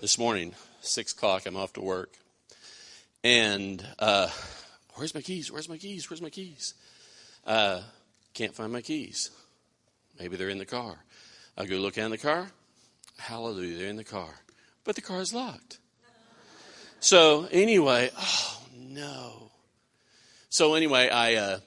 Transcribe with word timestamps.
this 0.00 0.18
morning, 0.18 0.54
six 0.80 1.12
o'clock. 1.12 1.44
I'm 1.44 1.56
off 1.56 1.74
to 1.74 1.82
work, 1.82 2.10
and 3.22 3.84
uh, 3.98 4.28
where's 4.94 5.14
my 5.14 5.20
keys? 5.20 5.52
Where's 5.52 5.68
my 5.68 5.76
keys? 5.76 6.08
Where's 6.08 6.22
my 6.22 6.30
keys? 6.30 6.74
Uh, 7.46 7.82
can't 8.32 8.54
find 8.54 8.72
my 8.72 8.80
keys. 8.80 9.30
Maybe 10.18 10.36
they're 10.36 10.48
in 10.48 10.58
the 10.58 10.64
car. 10.64 10.96
I 11.56 11.66
go 11.66 11.76
look 11.76 11.98
in 11.98 12.10
the 12.10 12.18
car. 12.18 12.50
Hallelujah, 13.18 13.76
they're 13.76 13.88
in 13.88 13.96
the 13.96 14.04
car, 14.04 14.40
but 14.84 14.94
the 14.94 15.02
car 15.02 15.20
is 15.20 15.34
locked. 15.34 15.78
So 17.00 17.46
anyway, 17.50 18.10
oh 18.18 18.62
no. 18.78 19.50
So 20.48 20.74
anyway, 20.74 21.10
I 21.10 21.34
uh, 21.34 21.58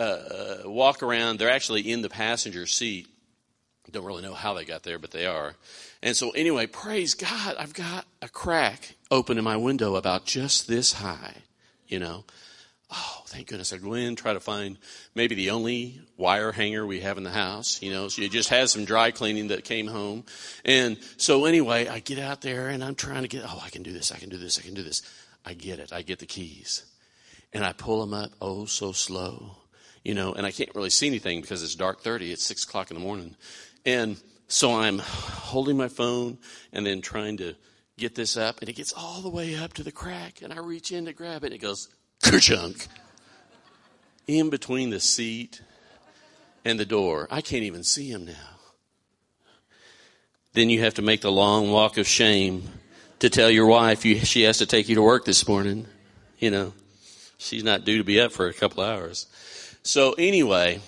uh, 0.00 0.56
walk 0.64 1.04
around. 1.04 1.38
They're 1.38 1.50
actually 1.50 1.90
in 1.90 2.02
the 2.02 2.10
passenger 2.10 2.66
seat. 2.66 3.06
Don't 3.90 4.04
really 4.04 4.22
know 4.22 4.34
how 4.34 4.54
they 4.54 4.64
got 4.64 4.82
there, 4.82 4.98
but 4.98 5.10
they 5.10 5.26
are. 5.26 5.54
And 6.02 6.16
so 6.16 6.30
anyway, 6.30 6.66
praise 6.66 7.14
God, 7.14 7.56
I've 7.58 7.74
got 7.74 8.06
a 8.22 8.28
crack 8.28 8.96
open 9.10 9.38
in 9.38 9.44
my 9.44 9.56
window 9.56 9.96
about 9.96 10.26
just 10.26 10.68
this 10.68 10.94
high, 10.94 11.34
you 11.86 11.98
know. 11.98 12.24
Oh, 12.90 13.22
thank 13.26 13.48
goodness. 13.48 13.72
I 13.72 13.76
go 13.76 13.92
in, 13.92 14.16
try 14.16 14.32
to 14.32 14.40
find 14.40 14.78
maybe 15.14 15.34
the 15.34 15.50
only 15.50 16.00
wire 16.16 16.52
hanger 16.52 16.86
we 16.86 17.00
have 17.00 17.18
in 17.18 17.24
the 17.24 17.30
house, 17.30 17.82
you 17.82 17.92
know, 17.92 18.08
so 18.08 18.22
you 18.22 18.30
just 18.30 18.48
had 18.48 18.70
some 18.70 18.86
dry 18.86 19.10
cleaning 19.10 19.48
that 19.48 19.64
came 19.64 19.86
home. 19.86 20.24
And 20.64 20.96
so 21.18 21.44
anyway, 21.44 21.86
I 21.86 21.98
get 21.98 22.18
out 22.18 22.40
there 22.40 22.68
and 22.68 22.82
I'm 22.82 22.94
trying 22.94 23.22
to 23.22 23.28
get, 23.28 23.44
oh, 23.46 23.62
I 23.62 23.68
can 23.68 23.82
do 23.82 23.92
this, 23.92 24.10
I 24.10 24.16
can 24.16 24.30
do 24.30 24.38
this, 24.38 24.58
I 24.58 24.62
can 24.62 24.72
do 24.72 24.82
this. 24.82 25.02
I 25.48 25.54
get 25.54 25.78
it. 25.78 25.92
I 25.92 26.02
get 26.02 26.18
the 26.18 26.26
keys. 26.26 26.84
And 27.54 27.64
I 27.64 27.72
pull 27.72 28.00
them 28.00 28.12
up, 28.12 28.32
oh, 28.42 28.66
so 28.66 28.92
slow, 28.92 29.56
you 30.04 30.14
know, 30.14 30.34
and 30.34 30.44
I 30.44 30.50
can't 30.50 30.74
really 30.74 30.90
see 30.90 31.06
anything 31.06 31.40
because 31.40 31.62
it's 31.62 31.74
dark 31.74 32.02
30. 32.02 32.30
It's 32.30 32.44
six 32.44 32.64
o'clock 32.64 32.90
in 32.90 32.94
the 32.98 33.02
morning. 33.02 33.34
And 33.84 34.20
so 34.48 34.74
I'm 34.74 34.98
holding 34.98 35.76
my 35.76 35.88
phone 35.88 36.38
and 36.72 36.84
then 36.84 37.00
trying 37.00 37.36
to 37.38 37.54
get 37.96 38.14
this 38.14 38.36
up, 38.36 38.60
and 38.60 38.68
it 38.68 38.74
gets 38.74 38.92
all 38.92 39.20
the 39.20 39.28
way 39.28 39.56
up 39.56 39.72
to 39.74 39.82
the 39.82 39.92
crack, 39.92 40.40
and 40.42 40.52
I 40.52 40.58
reach 40.58 40.92
in 40.92 41.06
to 41.06 41.12
grab 41.12 41.42
it, 41.42 41.46
and 41.46 41.54
it 41.54 41.58
goes 41.58 41.88
kerchunk 42.22 42.86
in 44.26 44.50
between 44.50 44.90
the 44.90 45.00
seat 45.00 45.60
and 46.64 46.78
the 46.78 46.86
door. 46.86 47.26
I 47.30 47.40
can't 47.40 47.64
even 47.64 47.82
see 47.82 48.08
him 48.08 48.24
now. 48.26 48.56
Then 50.52 50.70
you 50.70 50.80
have 50.82 50.94
to 50.94 51.02
make 51.02 51.22
the 51.22 51.32
long 51.32 51.70
walk 51.70 51.98
of 51.98 52.06
shame 52.06 52.68
to 53.18 53.28
tell 53.28 53.50
your 53.50 53.66
wife 53.66 54.04
you, 54.04 54.20
she 54.20 54.42
has 54.42 54.58
to 54.58 54.66
take 54.66 54.88
you 54.88 54.94
to 54.94 55.02
work 55.02 55.24
this 55.24 55.46
morning. 55.48 55.86
You 56.38 56.50
know, 56.50 56.72
she's 57.36 57.64
not 57.64 57.84
due 57.84 57.98
to 57.98 58.04
be 58.04 58.20
up 58.20 58.32
for 58.32 58.46
a 58.46 58.54
couple 58.54 58.84
hours. 58.84 59.26
So 59.82 60.12
anyway, 60.12 60.80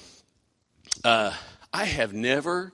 uh, 1.03 1.33
I 1.73 1.85
have 1.87 2.13
never 2.13 2.73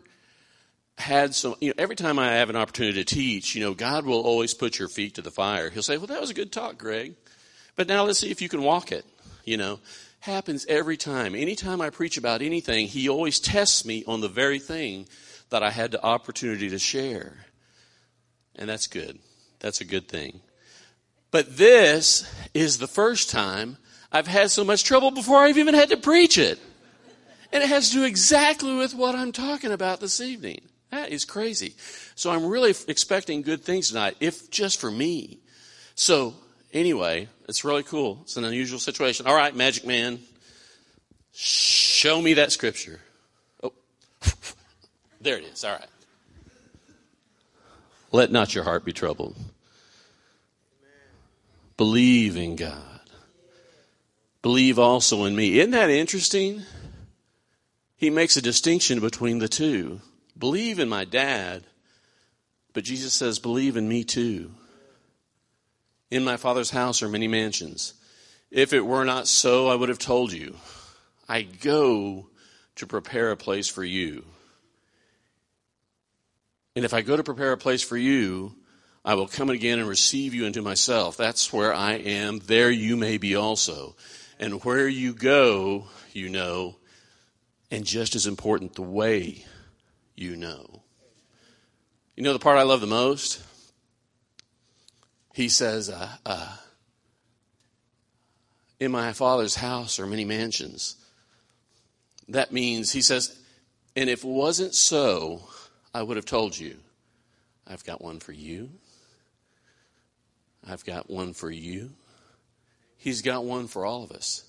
had 0.99 1.35
some, 1.35 1.55
you 1.61 1.69
know, 1.69 1.75
every 1.79 1.97
time 1.97 2.19
I 2.19 2.33
have 2.33 2.51
an 2.51 2.57
opportunity 2.57 3.05
to 3.05 3.15
teach, 3.15 3.55
you 3.55 3.61
know, 3.63 3.75
God 3.75 4.07
will 4.07 4.21
always 4.21 4.55
put 4.55 4.79
your 4.79 4.89
feet 4.89 5.15
to 5.15 5.23
the 5.23 5.31
fire. 5.31 5.71
He'll 5.71 5.83
say, 5.83 5.99
well, 5.99 6.07
that 6.07 6.21
was 6.21 6.31
a 6.31 6.35
good 6.35 6.53
talk, 6.53 6.79
Greg. 6.79 7.15
But 7.75 7.89
now 7.89 8.05
let's 8.05 8.21
see 8.21 8.31
if 8.31 8.41
you 8.41 8.49
can 8.49 8.63
walk 8.63 8.93
it, 8.93 9.05
you 9.45 9.57
know. 9.57 9.81
Happens 10.21 10.65
every 10.69 10.97
time. 10.97 11.35
Anytime 11.35 11.81
I 11.81 11.91
preach 11.91 12.17
about 12.17 12.43
anything, 12.43 12.89
he 12.89 13.09
always 13.09 13.39
tests 13.39 13.85
me 13.85 14.03
on 14.07 14.21
the 14.21 14.29
very 14.29 14.59
thing 14.59 15.07
that 15.51 15.63
I 15.63 15.71
had 15.71 15.91
the 15.93 16.03
opportunity 16.03 16.69
to 16.71 16.79
share. 16.79 17.45
And 18.57 18.69
that's 18.69 18.87
good. 18.87 19.19
That's 19.61 19.81
a 19.81 19.85
good 19.85 20.09
thing. 20.09 20.41
But 21.31 21.57
this 21.59 22.29
is 22.55 22.79
the 22.79 22.87
first 22.87 23.31
time 23.31 23.77
I've 24.11 24.27
had 24.27 24.51
so 24.51 24.65
much 24.65 24.85
trouble 24.85 25.11
before 25.11 25.39
I've 25.39 25.59
even 25.59 25.75
had 25.75 25.91
to 25.91 25.97
preach 25.97 26.39
it. 26.39 26.59
And 27.53 27.63
it 27.63 27.69
has 27.69 27.91
to 27.91 27.97
do 27.97 28.05
exactly 28.05 28.75
with 28.75 28.95
what 28.95 29.15
I'm 29.15 29.33
talking 29.33 29.71
about 29.71 30.01
this 30.01 30.21
evening. 30.21 30.63
That 30.91 31.11
is 31.11 31.25
crazy. 31.25 31.75
So 32.15 32.31
I'm 32.31 32.47
really 32.47 32.71
expecting 32.89 33.43
good 33.43 33.63
things 33.63 33.89
tonight, 33.89 34.17
if 34.21 34.51
just 34.51 34.81
for 34.81 34.91
me. 34.91 35.39
So 35.95 36.35
anyway, 36.73 37.29
it's 37.49 37.65
really 37.65 37.83
cool. 37.83 38.21
It's 38.23 38.37
an 38.37 38.45
unusual 38.45 38.79
situation. 38.79 39.27
All 39.27 39.35
right, 39.35 39.55
Magic 39.55 39.87
Man, 39.87 40.21
show 41.33 42.21
me 42.21 42.35
that 42.35 42.53
scripture. 42.53 43.01
Oh, 43.63 43.73
there 45.21 45.39
it 45.39 45.45
is. 45.45 45.65
All 45.65 45.73
right. 45.73 45.89
Let 48.13 48.31
not 48.31 48.55
your 48.55 48.65
heart 48.65 48.85
be 48.85 48.93
troubled. 48.93 49.37
Believe 51.77 52.37
in 52.37 52.57
God. 52.57 53.01
Believe 54.41 54.79
also 54.79 55.25
in 55.25 55.35
me. 55.35 55.59
Isn't 55.59 55.73
that 55.73 55.91
interesting? 55.91 56.63
He 57.97 58.11
makes 58.11 58.37
a 58.37 58.43
distinction 58.43 59.01
between 59.01 59.41
the 59.41 59.49
two 59.49 60.01
believe 60.39 60.79
in 60.79 60.89
my 60.89 61.05
dad, 61.05 61.65
but 62.73 62.85
Jesus 62.85 63.13
says, 63.13 63.39
believe 63.39 63.77
in 63.77 63.89
me 63.89 64.05
too. 64.05 64.53
In 66.11 66.25
my 66.25 66.37
father's 66.37 66.71
house 66.71 67.03
are 67.03 67.09
many 67.09 67.29
mansions. 67.29 67.95
If 68.51 68.73
it 68.73 68.87
were 68.87 69.05
not 69.05 69.27
so, 69.27 69.69
I 69.69 69.75
would 69.75 69.89
have 69.89 69.99
told 69.99 70.33
you. 70.33 70.57
I 71.29 71.43
go 71.43 72.29
to 72.77 72.87
prepare 72.87 73.31
a 73.31 73.37
place 73.37 73.69
for 73.69 73.83
you. 73.83 74.25
And 76.77 76.85
if 76.85 76.95
I 76.95 77.01
go 77.01 77.17
to 77.17 77.25
prepare 77.25 77.53
a 77.53 77.57
place 77.57 77.83
for 77.83 77.97
you, 77.97 78.55
I 79.05 79.15
will 79.15 79.27
come 79.27 79.51
again 79.51 79.79
and 79.79 79.89
receive 79.89 80.35
you 80.35 80.45
into 80.45 80.63
myself. 80.63 81.17
That's 81.17 81.53
where 81.53 81.73
I 81.73 81.95
am. 81.95 82.39
There 82.41 82.71
you 82.71 82.97
may 82.97 83.19
be 83.19 83.35
also. 83.35 83.97
And 84.39 84.63
where 84.65 84.87
you 84.87 85.15
go, 85.15 85.87
you 86.13 86.29
know, 86.29 86.77
and 87.71 87.85
just 87.85 88.15
as 88.15 88.27
important, 88.27 88.75
the 88.75 88.83
way 88.83 89.45
you 90.17 90.37
know. 90.37 90.83
You 92.17 92.23
know 92.23 92.33
the 92.33 92.39
part 92.39 92.59
I 92.59 92.63
love 92.63 92.81
the 92.81 92.87
most? 92.87 93.43
He 95.35 95.49
says, 95.51 95.91
uh, 95.91 96.09
uh, 96.25 96.57
In 98.81 98.91
my 98.91 99.13
father's 99.13 99.57
house 99.57 100.01
are 100.01 100.07
many 100.07 100.25
mansions. 100.25 100.97
That 102.29 102.53
means, 102.53 102.93
he 102.93 103.03
says, 103.03 103.39
and 103.95 104.11
if 104.11 104.25
it 104.25 104.29
wasn't 104.29 104.75
so, 104.75 105.43
I 105.95 106.03
would 106.03 106.17
have 106.17 106.27
told 106.27 106.59
you. 106.59 106.79
I've 107.67 107.85
got 107.85 108.03
one 108.03 108.19
for 108.19 108.33
you. 108.33 108.71
I've 110.67 110.85
got 110.85 111.11
one 111.11 111.33
for 111.33 111.51
you. 111.51 111.91
He's 112.97 113.23
got 113.23 113.45
one 113.45 113.69
for 113.69 113.85
all 113.85 114.03
of 114.03 114.11
us. 114.11 114.46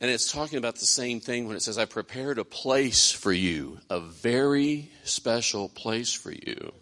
And 0.00 0.10
it's 0.10 0.30
talking 0.30 0.58
about 0.58 0.76
the 0.76 0.86
same 0.86 1.20
thing 1.20 1.46
when 1.46 1.56
it 1.56 1.62
says, 1.62 1.78
I 1.78 1.86
prepared 1.86 2.38
a 2.38 2.44
place 2.44 3.10
for 3.10 3.32
you, 3.32 3.78
a 3.88 3.98
very 3.98 4.90
special 5.04 5.68
place 5.70 6.12
for 6.12 6.32
you. 6.32 6.72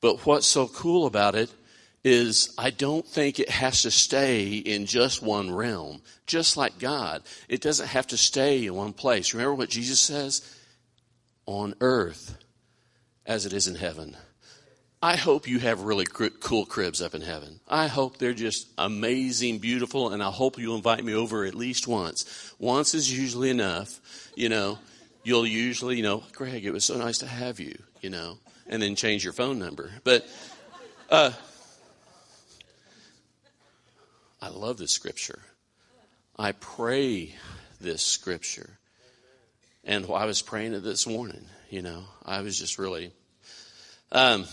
But 0.00 0.24
what's 0.24 0.46
so 0.46 0.68
cool 0.68 1.06
about 1.06 1.34
it 1.34 1.50
is 2.04 2.54
I 2.56 2.70
don't 2.70 3.06
think 3.06 3.40
it 3.40 3.50
has 3.50 3.82
to 3.82 3.90
stay 3.90 4.56
in 4.56 4.86
just 4.86 5.22
one 5.22 5.50
realm. 5.52 6.02
Just 6.26 6.56
like 6.56 6.78
God, 6.78 7.22
it 7.48 7.60
doesn't 7.60 7.88
have 7.88 8.06
to 8.08 8.16
stay 8.16 8.66
in 8.66 8.74
one 8.74 8.92
place. 8.92 9.34
Remember 9.34 9.54
what 9.54 9.68
Jesus 9.68 9.98
says? 9.98 10.56
On 11.46 11.74
earth 11.80 12.38
as 13.26 13.44
it 13.44 13.52
is 13.52 13.66
in 13.66 13.74
heaven. 13.74 14.16
I 15.00 15.14
hope 15.14 15.46
you 15.46 15.60
have 15.60 15.82
really 15.82 16.06
cool 16.06 16.66
cribs 16.66 17.00
up 17.00 17.14
in 17.14 17.22
heaven. 17.22 17.60
I 17.68 17.86
hope 17.86 18.18
they're 18.18 18.32
just 18.32 18.66
amazing, 18.76 19.58
beautiful, 19.58 20.10
and 20.12 20.20
I 20.20 20.30
hope 20.30 20.58
you 20.58 20.74
invite 20.74 21.04
me 21.04 21.14
over 21.14 21.44
at 21.44 21.54
least 21.54 21.86
once. 21.86 22.52
Once 22.58 22.94
is 22.94 23.16
usually 23.16 23.50
enough, 23.50 24.00
you 24.34 24.48
know. 24.48 24.78
You'll 25.22 25.46
usually, 25.46 25.96
you 25.96 26.02
know, 26.02 26.24
Greg, 26.32 26.64
it 26.64 26.72
was 26.72 26.84
so 26.84 26.96
nice 26.96 27.18
to 27.18 27.26
have 27.26 27.60
you, 27.60 27.76
you 28.00 28.10
know, 28.10 28.38
and 28.66 28.80
then 28.80 28.96
change 28.96 29.22
your 29.22 29.32
phone 29.32 29.58
number. 29.58 29.90
But 30.02 30.26
uh, 31.10 31.32
I 34.40 34.48
love 34.48 34.78
this 34.78 34.92
scripture. 34.92 35.40
I 36.36 36.52
pray 36.52 37.34
this 37.80 38.02
scripture. 38.02 38.78
And 39.84 40.06
I 40.06 40.24
was 40.24 40.42
praying 40.42 40.74
it 40.74 40.82
this 40.82 41.06
morning, 41.06 41.44
you 41.70 41.82
know, 41.82 42.04
I 42.24 42.40
was 42.40 42.58
just 42.58 42.78
really. 42.78 43.12
Um, 44.10 44.46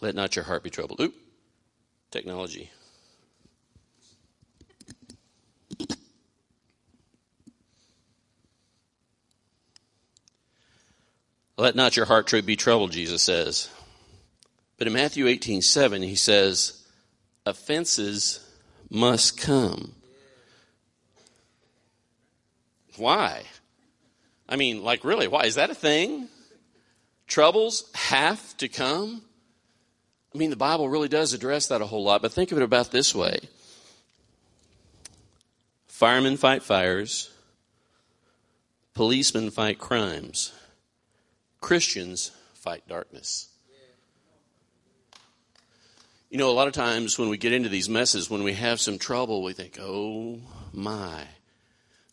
let 0.00 0.14
not 0.14 0.36
your 0.36 0.44
heart 0.44 0.62
be 0.62 0.70
troubled. 0.70 1.00
Oop, 1.00 1.14
technology. 2.10 2.70
Let 11.58 11.74
not 11.74 11.96
your 11.96 12.06
heart 12.06 12.30
be 12.44 12.56
troubled, 12.56 12.92
Jesus 12.92 13.22
says. 13.22 13.70
But 14.76 14.86
in 14.86 14.92
Matthew 14.92 15.26
18 15.26 15.62
7, 15.62 16.02
he 16.02 16.14
says, 16.14 16.86
offenses 17.46 18.40
must 18.90 19.40
come. 19.40 19.94
Why? 22.96 23.44
I 24.48 24.56
mean, 24.56 24.82
like, 24.82 25.04
really, 25.04 25.28
why? 25.28 25.44
Is 25.44 25.54
that 25.54 25.70
a 25.70 25.74
thing? 25.74 26.28
Troubles 27.26 27.90
have 27.94 28.56
to 28.58 28.68
come? 28.68 29.22
I 30.36 30.38
mean, 30.38 30.50
the 30.50 30.56
Bible 30.56 30.90
really 30.90 31.08
does 31.08 31.32
address 31.32 31.68
that 31.68 31.80
a 31.80 31.86
whole 31.86 32.04
lot, 32.04 32.20
but 32.20 32.30
think 32.30 32.52
of 32.52 32.58
it 32.58 32.62
about 32.62 32.90
this 32.90 33.14
way 33.14 33.38
firemen 35.86 36.36
fight 36.36 36.62
fires, 36.62 37.30
policemen 38.92 39.50
fight 39.50 39.78
crimes, 39.78 40.52
Christians 41.62 42.32
fight 42.52 42.86
darkness. 42.86 43.48
You 46.28 46.36
know, 46.36 46.50
a 46.50 46.52
lot 46.52 46.68
of 46.68 46.74
times 46.74 47.18
when 47.18 47.30
we 47.30 47.38
get 47.38 47.54
into 47.54 47.70
these 47.70 47.88
messes, 47.88 48.28
when 48.28 48.42
we 48.42 48.52
have 48.52 48.78
some 48.78 48.98
trouble, 48.98 49.42
we 49.42 49.54
think, 49.54 49.78
oh 49.80 50.38
my. 50.70 51.22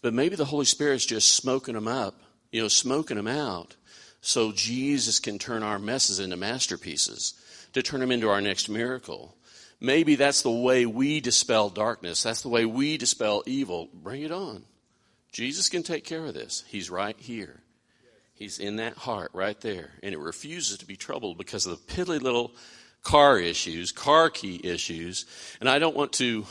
But 0.01 0.13
maybe 0.13 0.37
the 0.37 0.45
Holy 0.45 0.63
Spirit's 0.63 1.05
just 1.05 1.33
smoking 1.33 1.73
them 1.73 1.89
up, 1.89 2.21
you 2.53 2.61
know, 2.61 2.69
smoking 2.69 3.17
them 3.17 3.27
out 3.27 3.75
so 4.21 4.53
Jesus 4.53 5.19
can 5.19 5.39
turn 5.39 5.61
our 5.61 5.77
messes 5.77 6.21
into 6.21 6.37
masterpieces, 6.37 7.33
to 7.73 7.83
turn 7.83 7.99
them 7.99 8.11
into 8.11 8.29
our 8.29 8.41
next 8.41 8.69
miracle. 8.69 9.35
Maybe 9.79 10.15
that's 10.15 10.41
the 10.41 10.51
way 10.51 10.85
we 10.85 11.19
dispel 11.19 11.69
darkness. 11.69 12.23
That's 12.23 12.41
the 12.41 12.49
way 12.49 12.65
we 12.65 12.97
dispel 12.97 13.43
evil. 13.45 13.89
Bring 13.93 14.21
it 14.21 14.31
on. 14.31 14.63
Jesus 15.31 15.67
can 15.67 15.83
take 15.83 16.05
care 16.05 16.25
of 16.25 16.33
this. 16.33 16.63
He's 16.67 16.89
right 16.89 17.17
here. 17.19 17.59
He's 18.33 18.59
in 18.59 18.77
that 18.77 18.95
heart 18.95 19.31
right 19.33 19.59
there. 19.61 19.91
And 20.01 20.13
it 20.13 20.19
refuses 20.19 20.77
to 20.79 20.85
be 20.85 20.95
troubled 20.95 21.37
because 21.37 21.65
of 21.65 21.77
the 21.77 21.93
piddly 21.93 22.21
little 22.21 22.53
car 23.03 23.37
issues, 23.37 23.91
car 23.91 24.29
key 24.29 24.59
issues. 24.63 25.25
And 25.59 25.69
I 25.69 25.79
don't 25.79 25.95
want 25.95 26.13
to 26.13 26.45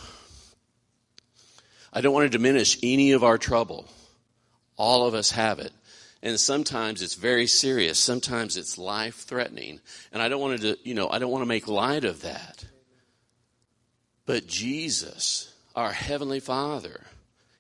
I 1.92 2.00
don't 2.00 2.14
want 2.14 2.30
to 2.30 2.38
diminish 2.38 2.78
any 2.82 3.12
of 3.12 3.22
our 3.22 3.36
trouble. 3.36 3.86
All 4.76 5.06
of 5.06 5.14
us 5.14 5.30
have 5.32 5.58
it. 5.58 5.72
And 6.22 6.38
sometimes 6.38 7.02
it's 7.02 7.14
very 7.14 7.48
serious. 7.48 7.98
Sometimes 7.98 8.56
it's 8.56 8.78
life 8.78 9.22
threatening. 9.22 9.80
And 10.12 10.22
I 10.22 10.28
don't 10.28 10.40
want 10.40 10.60
to, 10.60 10.78
you 10.84 10.94
know, 10.94 11.08
I 11.10 11.19
don't 11.19 11.32
want 11.32 11.42
to 11.42 11.46
make 11.46 11.66
light 11.66 12.04
of 12.04 12.22
that. 12.22 12.64
But 14.24 14.46
Jesus, 14.46 15.52
our 15.74 15.92
Heavenly 15.92 16.38
Father, 16.38 17.02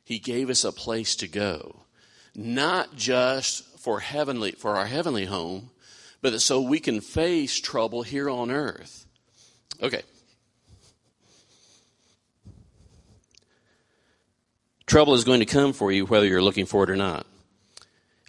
He 0.04 0.20
gave 0.20 0.48
us 0.48 0.62
a 0.62 0.70
place 0.70 1.16
to 1.16 1.28
go. 1.28 1.80
Not 2.36 2.94
just 2.94 3.64
for 3.80 3.98
heavenly, 3.98 4.52
for 4.52 4.76
our 4.76 4.86
heavenly 4.86 5.24
home, 5.24 5.70
but 6.20 6.40
so 6.40 6.60
we 6.60 6.78
can 6.78 7.00
face 7.00 7.58
trouble 7.58 8.02
here 8.02 8.30
on 8.30 8.52
earth. 8.52 9.06
Okay. 9.82 10.02
Trouble 14.86 15.14
is 15.14 15.24
going 15.24 15.40
to 15.40 15.46
come 15.46 15.72
for 15.72 15.90
you 15.90 16.06
whether 16.06 16.26
you're 16.26 16.42
looking 16.42 16.66
for 16.66 16.84
it 16.84 16.90
or 16.90 16.96
not. 16.96 17.26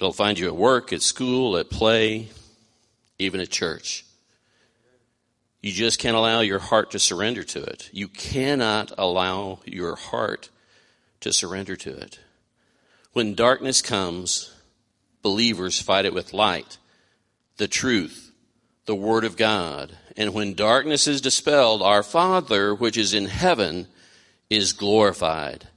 It'll 0.04 0.12
find 0.12 0.38
you 0.38 0.48
at 0.48 0.58
work, 0.58 0.92
at 0.92 1.02
school, 1.02 1.56
at 1.56 1.70
play, 1.70 2.28
even 3.20 3.40
at 3.40 3.50
church. 3.50 4.04
You 5.62 5.72
just 5.72 5.98
can't 5.98 6.18
allow 6.18 6.42
your 6.42 6.60
heart 6.60 6.92
to 6.92 7.00
surrender 7.00 7.42
to 7.44 7.64
it. 7.64 7.90
You 7.94 8.10
cannot 8.10 8.92
allow 8.98 9.62
your 9.64 9.96
heart 9.96 10.50
to 11.22 11.32
surrender 11.32 11.78
to 11.78 11.96
it. 11.96 12.20
When 13.14 13.34
darkness 13.34 13.82
comes, 13.82 14.54
believers 15.22 15.82
fight 15.82 16.04
it 16.04 16.14
with 16.14 16.34
light, 16.34 16.80
the 17.56 17.70
truth, 17.70 18.34
the 18.86 18.96
Word 18.96 19.24
of 19.24 19.38
God. 19.38 19.98
And 20.18 20.34
when 20.34 20.54
darkness 20.54 21.08
is 21.08 21.22
dispelled, 21.22 21.82
our 21.82 22.04
Father, 22.04 22.76
which 22.76 22.98
is 22.98 23.14
in 23.14 23.28
heaven, 23.28 23.88
is 24.50 24.74
glorified 24.74 25.70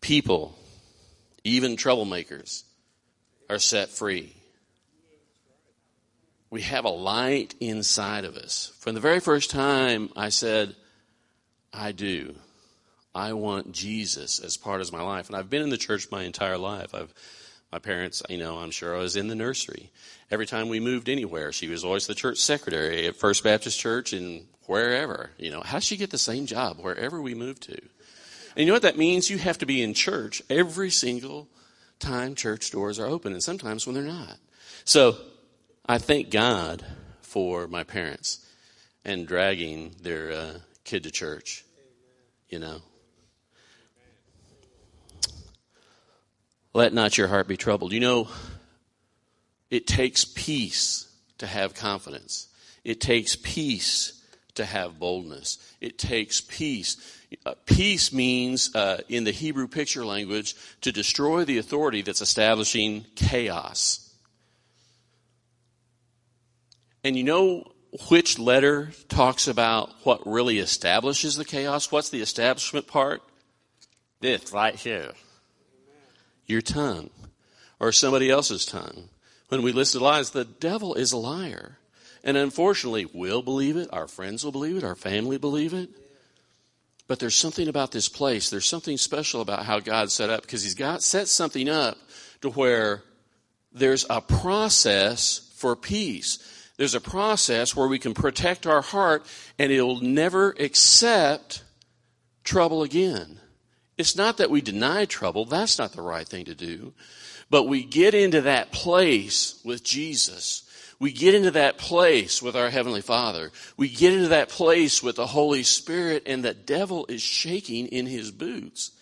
people, 0.00 0.56
even 1.42 1.74
troublemakers, 1.74 2.62
are 3.52 3.58
set 3.58 3.90
free. 3.90 4.32
We 6.50 6.62
have 6.62 6.84
a 6.84 6.90
light 6.90 7.54
inside 7.60 8.24
of 8.24 8.36
us. 8.36 8.72
From 8.78 8.94
the 8.94 9.00
very 9.00 9.20
first 9.20 9.50
time 9.50 10.10
I 10.16 10.30
said, 10.30 10.74
I 11.72 11.92
do. 11.92 12.34
I 13.14 13.34
want 13.34 13.72
Jesus 13.72 14.38
as 14.38 14.56
part 14.56 14.80
of 14.80 14.92
my 14.92 15.02
life. 15.02 15.28
And 15.28 15.36
I've 15.36 15.50
been 15.50 15.62
in 15.62 15.68
the 15.68 15.76
church 15.76 16.10
my 16.10 16.22
entire 16.22 16.56
life. 16.56 16.94
I've, 16.94 17.12
my 17.70 17.78
parents, 17.78 18.22
you 18.28 18.38
know, 18.38 18.58
I'm 18.58 18.70
sure 18.70 18.96
I 18.96 19.00
was 19.00 19.16
in 19.16 19.28
the 19.28 19.34
nursery. 19.34 19.90
Every 20.30 20.46
time 20.46 20.70
we 20.70 20.80
moved 20.80 21.10
anywhere, 21.10 21.52
she 21.52 21.68
was 21.68 21.84
always 21.84 22.06
the 22.06 22.14
church 22.14 22.38
secretary 22.38 23.06
at 23.06 23.16
First 23.16 23.44
Baptist 23.44 23.78
Church 23.78 24.14
and 24.14 24.46
wherever. 24.66 25.30
You 25.36 25.50
know, 25.50 25.60
how 25.60 25.78
did 25.78 25.84
she 25.84 25.98
get 25.98 26.10
the 26.10 26.18
same 26.18 26.46
job 26.46 26.78
wherever 26.78 27.20
we 27.20 27.34
moved 27.34 27.64
to? 27.64 27.78
And 28.56 28.60
you 28.60 28.66
know 28.66 28.74
what 28.74 28.82
that 28.82 28.98
means? 28.98 29.28
You 29.28 29.38
have 29.38 29.58
to 29.58 29.66
be 29.66 29.82
in 29.82 29.92
church 29.92 30.42
every 30.48 30.90
single 30.90 31.48
time 32.02 32.34
church 32.34 32.70
doors 32.70 32.98
are 32.98 33.06
open, 33.06 33.32
and 33.32 33.42
sometimes 33.42 33.86
when 33.86 33.94
they're 33.94 34.04
not. 34.04 34.36
So 34.84 35.16
I 35.86 35.98
thank 35.98 36.30
God 36.30 36.84
for 37.22 37.66
my 37.66 37.84
parents 37.84 38.44
and 39.04 39.26
dragging 39.26 39.94
their 40.02 40.32
uh, 40.32 40.54
kid 40.84 41.04
to 41.04 41.10
church. 41.10 41.64
You 42.48 42.58
know. 42.58 42.82
Let 46.74 46.92
not 46.92 47.18
your 47.18 47.28
heart 47.28 47.48
be 47.48 47.56
troubled. 47.56 47.92
You 47.92 48.00
know, 48.00 48.28
it 49.70 49.86
takes 49.86 50.24
peace 50.24 51.10
to 51.38 51.46
have 51.46 51.74
confidence. 51.74 52.48
It 52.84 53.00
takes 53.00 53.36
peace 53.36 54.22
to 54.54 54.64
have 54.64 54.98
boldness. 54.98 55.58
It 55.80 55.98
takes 55.98 56.40
peace. 56.40 56.96
Uh, 57.44 57.54
peace 57.66 58.12
means, 58.12 58.74
uh, 58.74 59.00
in 59.08 59.24
the 59.24 59.30
Hebrew 59.30 59.68
picture 59.68 60.04
language, 60.04 60.54
to 60.80 60.92
destroy 60.92 61.44
the 61.44 61.58
authority 61.58 62.02
that's 62.02 62.20
establishing 62.20 63.06
chaos. 63.14 64.12
And 67.04 67.16
you 67.16 67.24
know 67.24 67.72
which 68.08 68.38
letter 68.38 68.92
talks 69.08 69.48
about 69.48 69.90
what 70.04 70.26
really 70.26 70.58
establishes 70.58 71.36
the 71.36 71.44
chaos? 71.44 71.92
What's 71.92 72.10
the 72.10 72.22
establishment 72.22 72.86
part? 72.86 73.22
This 74.20 74.52
right 74.52 74.74
here. 74.74 75.12
Your 76.46 76.62
tongue. 76.62 77.10
Or 77.78 77.92
somebody 77.92 78.30
else's 78.30 78.64
tongue. 78.64 79.08
When 79.48 79.62
we 79.62 79.72
listen 79.72 79.98
to 80.00 80.04
lies, 80.04 80.30
the 80.30 80.44
devil 80.44 80.94
is 80.94 81.12
a 81.12 81.16
liar. 81.16 81.78
And 82.24 82.36
unfortunately, 82.36 83.06
we'll 83.12 83.42
believe 83.42 83.76
it, 83.76 83.88
our 83.92 84.06
friends 84.06 84.44
will 84.44 84.52
believe 84.52 84.76
it, 84.76 84.84
our 84.84 84.94
family 84.94 85.36
believe 85.36 85.74
it. 85.74 85.90
But 87.12 87.18
there's 87.18 87.36
something 87.36 87.68
about 87.68 87.92
this 87.92 88.08
place. 88.08 88.48
There's 88.48 88.64
something 88.64 88.96
special 88.96 89.42
about 89.42 89.66
how 89.66 89.80
God 89.80 90.10
set 90.10 90.30
up 90.30 90.40
because 90.40 90.62
He's 90.62 90.72
got 90.72 91.02
set 91.02 91.28
something 91.28 91.68
up 91.68 91.98
to 92.40 92.48
where 92.48 93.02
there's 93.70 94.06
a 94.08 94.22
process 94.22 95.52
for 95.56 95.76
peace. 95.76 96.38
There's 96.78 96.94
a 96.94 97.02
process 97.02 97.76
where 97.76 97.86
we 97.86 97.98
can 97.98 98.14
protect 98.14 98.66
our 98.66 98.80
heart 98.80 99.26
and 99.58 99.70
it'll 99.70 100.00
never 100.00 100.54
accept 100.58 101.62
trouble 102.44 102.82
again. 102.82 103.38
It's 103.98 104.16
not 104.16 104.38
that 104.38 104.48
we 104.48 104.62
deny 104.62 105.04
trouble. 105.04 105.44
That's 105.44 105.78
not 105.78 105.92
the 105.92 106.00
right 106.00 106.26
thing 106.26 106.46
to 106.46 106.54
do. 106.54 106.94
But 107.50 107.64
we 107.64 107.84
get 107.84 108.14
into 108.14 108.40
that 108.40 108.72
place 108.72 109.60
with 109.62 109.84
Jesus 109.84 110.61
we 111.02 111.10
get 111.10 111.34
into 111.34 111.50
that 111.50 111.78
place 111.78 112.40
with 112.40 112.54
our 112.54 112.70
Heavenly 112.70 113.00
Father. 113.00 113.50
We 113.76 113.88
get 113.88 114.12
into 114.12 114.28
that 114.28 114.48
place 114.48 115.02
with 115.02 115.16
the 115.16 115.26
Holy 115.26 115.64
Spirit, 115.64 116.22
and 116.26 116.44
the 116.44 116.54
devil 116.54 117.06
is 117.08 117.20
shaking 117.20 117.88
in 117.88 118.06
his 118.06 118.30
boots. 118.30 118.92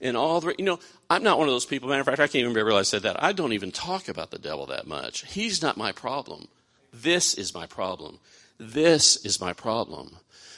And 0.00 0.16
all 0.16 0.40
the, 0.40 0.56
you 0.58 0.64
know, 0.64 0.80
I'm 1.08 1.22
not 1.22 1.38
one 1.38 1.46
of 1.46 1.54
those 1.54 1.64
people. 1.64 1.88
Matter 1.88 2.00
of 2.00 2.06
fact, 2.06 2.18
I 2.18 2.26
can't 2.26 2.40
even 2.40 2.52
remember 2.52 2.72
I 2.72 2.82
said 2.82 3.02
that. 3.02 3.22
I 3.22 3.30
don't 3.30 3.52
even 3.52 3.70
talk 3.70 4.08
about 4.08 4.32
the 4.32 4.40
devil 4.40 4.66
that 4.66 4.88
much. 4.88 5.24
He's 5.24 5.62
not 5.62 5.76
my 5.76 5.92
problem. 5.92 6.48
This 6.92 7.34
is 7.34 7.54
my 7.54 7.66
problem. 7.66 8.18
This 8.58 9.24
is 9.24 9.40
my 9.40 9.52
problem. 9.52 10.16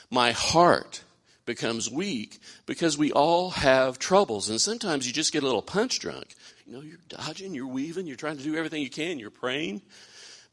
My 0.09 0.31
heart 0.31 1.03
becomes 1.45 1.91
weak 1.91 2.39
because 2.65 2.97
we 2.97 3.11
all 3.11 3.51
have 3.51 3.99
troubles. 3.99 4.49
And 4.49 4.59
sometimes 4.59 5.05
you 5.05 5.13
just 5.13 5.33
get 5.33 5.43
a 5.43 5.45
little 5.45 5.61
punch 5.61 5.99
drunk. 5.99 6.33
You 6.65 6.73
know, 6.73 6.81
you're 6.81 6.97
dodging, 7.09 7.53
you're 7.53 7.67
weaving, 7.67 8.07
you're 8.07 8.15
trying 8.15 8.37
to 8.37 8.43
do 8.43 8.55
everything 8.55 8.81
you 8.81 8.89
can, 8.89 9.19
you're 9.19 9.29
praying 9.29 9.83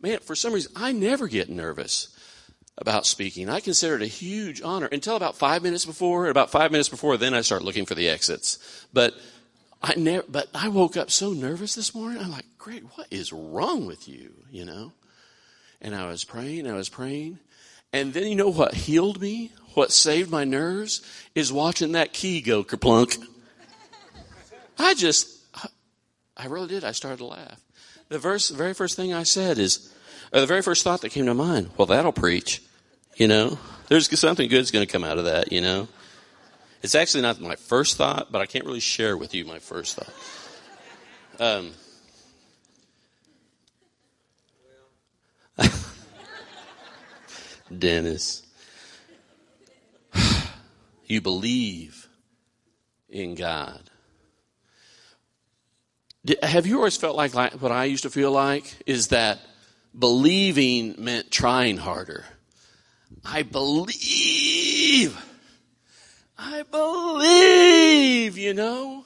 man, 0.01 0.21
for 0.21 0.35
some 0.35 0.53
reason, 0.53 0.73
I 0.77 0.93
never 0.93 1.29
get 1.29 1.49
nervous 1.49 2.09
about 2.79 3.07
speaking. 3.07 3.49
I 3.49 3.61
consider 3.61 3.97
it 3.97 4.03
a 4.03 4.07
huge 4.07 4.61
honor 4.63 4.87
until 4.87 5.17
about 5.17 5.37
five 5.37 5.63
minutes 5.63 5.85
before. 5.85 6.29
About 6.29 6.51
five 6.51 6.71
minutes 6.71 6.89
before, 6.89 7.17
then 7.17 7.35
I 7.35 7.41
start 7.41 7.63
looking 7.63 7.87
for 7.87 7.95
the 7.95 8.09
exits. 8.09 8.87
But 8.93 9.15
I 9.83 9.95
never. 9.97 10.25
But 10.29 10.49
I 10.55 10.69
woke 10.69 10.97
up 10.97 11.11
so 11.11 11.33
nervous 11.33 11.75
this 11.75 11.95
morning. 11.95 12.21
I'm 12.21 12.31
like, 12.31 12.47
great, 12.59 12.85
what 12.97 13.07
is 13.11 13.33
wrong 13.33 13.87
with 13.87 14.09
you? 14.09 14.33
You 14.51 14.65
know. 14.65 14.93
And 15.81 15.95
I 15.95 16.09
was 16.09 16.25
praying. 16.25 16.69
I 16.69 16.75
was 16.75 16.89
praying. 16.89 17.39
And 17.93 18.13
then 18.13 18.27
you 18.27 18.35
know 18.35 18.51
what 18.51 18.75
healed 18.75 19.21
me? 19.21 19.53
What 19.75 19.93
saved 19.93 20.31
my 20.31 20.45
nerves 20.45 21.03
is 21.35 21.53
watching 21.53 21.93
that 21.93 22.13
key 22.13 22.41
go 22.41 22.65
kerplunk. 22.65 23.23
I 24.79 24.95
just, 24.95 25.29
I 26.37 26.47
really 26.47 26.69
did. 26.69 26.85
I 26.85 26.93
started 26.93 27.19
to 27.19 27.27
laugh 27.27 27.66
the 28.09 28.19
verse, 28.19 28.51
very 28.51 28.75
first 28.75 28.97
thing 28.97 29.13
I 29.13 29.25
said 29.25 29.59
is, 29.59 29.93
or 30.33 30.41
the 30.41 30.47
very 30.47 30.63
first 30.63 30.85
thought 30.85 31.01
that 31.03 31.11
came 31.11 31.27
to 31.27 31.35
mind, 31.35 31.71
well, 31.77 31.87
that'll 31.87 32.13
preach. 32.13 32.63
You 33.17 33.29
know, 33.29 33.59
there's 33.89 34.19
something 34.19 34.49
good's 34.49 34.71
going 34.71 34.87
to 34.87 34.93
come 34.93 35.05
out 35.05 35.19
of 35.19 35.25
that, 35.25 35.53
you 35.53 35.61
know. 35.61 35.89
It's 36.83 36.95
actually 36.95 37.23
not 37.23 37.41
my 37.41 37.57
first 37.57 37.97
thought, 37.97 38.31
but 38.31 38.41
I 38.41 38.47
can't 38.47 38.65
really 38.65 38.81
share 38.81 39.17
with 39.17 39.35
you 39.35 39.45
my 39.45 39.59
first 39.59 39.97
thought. 39.97 40.13
Um, 41.39 41.73
Dennis, 47.79 48.43
you 51.07 51.21
believe 51.21 52.09
in 53.09 53.35
God 53.35 53.91
have 56.43 56.67
you 56.67 56.79
always 56.79 56.97
felt 56.97 57.17
like, 57.17 57.35
like 57.35 57.53
what 57.55 57.73
I 57.73 57.85
used 57.85 58.03
to 58.05 58.11
feel 58.11 58.31
like 58.31 58.77
is 58.87 59.09
that 59.09 59.39
believing 59.99 60.95
meant 60.99 61.31
trying 61.31 61.77
harder? 61.77 62.25
I 63.25 63.43
believe. 63.43 65.17
I 66.39 66.63
believe, 66.71 68.39
you 68.39 68.55
know. 68.55 69.05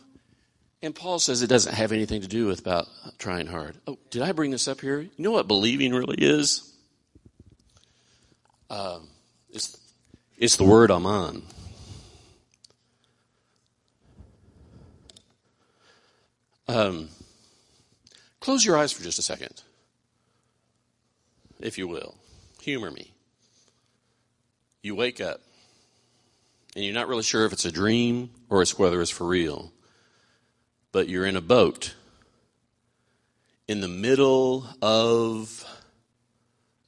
And 0.83 0.95
Paul 0.95 1.19
says 1.19 1.43
it 1.43 1.49
doesn't 1.49 1.75
have 1.75 1.93
anything 1.93 2.23
to 2.23 2.29
do 2.29 2.47
with 2.47 2.61
about 2.61 2.87
trying 3.19 3.47
hard. 3.47 3.77
Oh, 3.87 3.99
did 4.11 4.23
I 4.23 4.33
bring 4.33 4.51
this 4.51 4.67
up 4.67 4.81
here? 4.81 5.01
You 5.01 5.11
know 5.19 5.31
what 5.31 5.47
believing 5.47 5.93
really 5.93 6.17
is? 6.19 6.73
Um, 8.71 9.09
it's, 9.51 9.77
it's 10.39 10.57
the 10.57 10.65
word 10.65 10.91
aman. 10.91 11.43
Um, 16.71 17.09
close 18.41 18.65
your 18.65 18.77
eyes 18.77 18.93
for 18.93 19.03
just 19.03 19.19
a 19.19 19.23
second, 19.23 19.63
if 21.59 21.79
you 21.79 21.89
will. 21.89 22.15
Humor 22.63 22.91
me. 22.91 23.13
You 24.83 24.95
wake 24.95 25.21
up, 25.21 25.41
and 26.75 26.85
you're 26.85 26.95
not 26.95 27.09
really 27.09 27.23
sure 27.23 27.45
if 27.45 27.53
it's 27.53 27.65
a 27.65 27.73
dream 27.73 28.31
or 28.49 28.63
it's 28.63 28.79
whether 28.79 29.01
it's 29.01 29.11
for 29.11 29.27
real 29.27 29.73
but 30.93 31.09
you're 31.09 31.27
in 31.27 31.37
a 31.37 31.41
boat 31.41 31.95
in 33.69 33.81
the 33.81 33.89
middle 33.89 34.67
of 34.83 35.65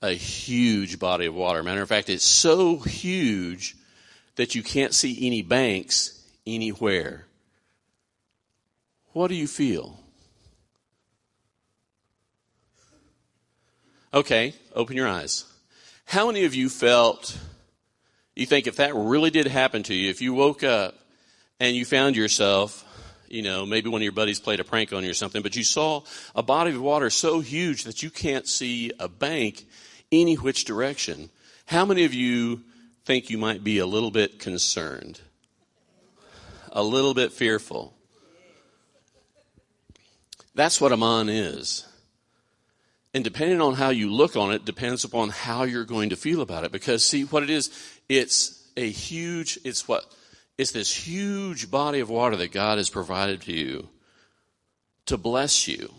a 0.01 0.12
huge 0.12 0.99
body 0.99 1.27
of 1.27 1.35
water. 1.35 1.62
Matter 1.62 1.83
of 1.83 1.89
fact, 1.89 2.11
it's 2.11 2.25
so 2.25 2.79
huge 2.79 3.77
that 4.35 4.55
you 4.55 4.62
can't 4.62 4.93
see 4.93 5.27
any 5.27 5.43
banks 5.43 6.21
anywhere. 6.47 7.27
What 9.12 9.28
do 9.28 9.35
you 9.35 9.47
feel? 9.47 9.99
Okay, 14.14 14.54
open 14.75 14.97
your 14.97 15.09
eyes. 15.09 15.45
How 16.04 16.26
many 16.26 16.45
of 16.45 16.54
you 16.54 16.69
felt, 16.69 17.38
you 18.37 18.47
think 18.47 18.66
if 18.66 18.76
that 18.76 18.95
really 18.95 19.31
did 19.31 19.47
happen 19.47 19.83
to 19.85 19.95
you, 19.95 20.11
if 20.11 20.21
you 20.21 20.35
woke 20.35 20.62
up 20.62 20.95
and 21.59 21.75
you 21.75 21.85
found 21.85 22.16
yourself 22.16 22.85
you 23.33 23.40
know, 23.40 23.64
maybe 23.64 23.88
one 23.88 24.02
of 24.02 24.04
your 24.04 24.12
buddies 24.12 24.38
played 24.38 24.61
a 24.61 24.64
prank 24.64 24.92
on 24.92 25.02
you 25.02 25.11
or 25.11 25.14
something, 25.14 25.40
but 25.40 25.57
you 25.57 25.64
saw 25.64 26.02
a 26.37 26.42
body 26.42 26.71
of 26.71 26.81
water 26.81 27.09
so 27.09 27.40
huge 27.40 27.85
that 27.85 28.02
you 28.02 28.11
can't 28.11 28.47
see 28.47 28.92
a 29.00 29.09
bank 29.09 29.64
any 30.12 30.35
which 30.35 30.66
direction. 30.66 31.31
How 31.64 31.87
many 31.87 32.04
of 32.04 32.12
you 32.12 32.61
think 33.07 33.31
you 33.31 33.38
might 33.38 33.64
be 33.64 33.78
a 33.78 33.87
little 33.87 34.11
bit 34.11 34.38
concerned? 34.38 35.21
A 36.73 36.83
little 36.83 37.14
bit 37.14 37.33
fearful? 37.33 37.95
That's 40.55 40.81
what 40.81 40.93
Aman 40.93 41.29
is. 41.29 41.87
And 43.15 43.25
depending 43.25 43.61
on 43.61 43.75
how 43.75 43.91
you 43.91 44.11
look 44.11 44.37
on 44.37 44.53
it, 44.53 44.65
depends 44.65 45.05
upon 45.05 45.29
how 45.29 45.65
you're 45.65 45.85
going 45.85 46.11
to 46.11 46.17
feel 46.17 46.41
about 46.41 46.65
it. 46.65 46.73
Because 46.73 47.05
see, 47.05 47.25
what 47.25 47.43
it 47.43 47.51
is, 47.51 47.71
it's 48.09 48.67
a 48.77 48.89
huge, 48.89 49.59
it's 49.65 49.87
what? 49.87 50.05
It's 50.57 50.73
this 50.73 50.95
huge 50.95 51.71
body 51.71 52.01
of 52.01 52.09
water 52.09 52.37
that 52.37 52.53
God 52.53 52.79
has 52.79 52.91
provided 52.91 53.43
to 53.43 53.53
you 53.53 53.89
to 55.07 55.17
bless 55.17 55.69
you. 55.69 55.93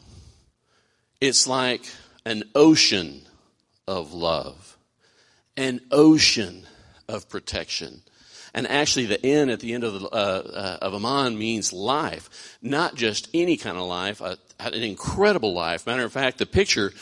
It's 1.21 1.47
like 1.47 1.85
an 2.25 2.43
ocean 2.55 3.21
of 3.87 4.13
love, 4.13 4.77
an 5.57 5.81
ocean 5.91 6.65
of 7.07 7.29
protection. 7.29 8.01
And 8.55 8.67
actually, 8.67 9.07
the 9.07 9.23
N 9.25 9.49
at 9.49 9.59
the 9.59 9.73
end 9.73 9.83
of, 9.83 9.99
the, 9.99 10.07
uh, 10.07 10.11
uh, 10.11 10.77
of 10.81 10.93
Aman 10.93 11.37
means 11.37 11.73
life, 11.73 12.57
not 12.61 12.95
just 12.95 13.27
any 13.33 13.57
kind 13.57 13.77
of 13.77 13.83
life, 13.83 14.21
an 14.59 14.73
incredible 14.73 15.53
life. 15.53 15.85
Matter 15.85 16.03
of 16.03 16.13
fact, 16.13 16.37
the 16.37 16.45
picture 16.45 16.93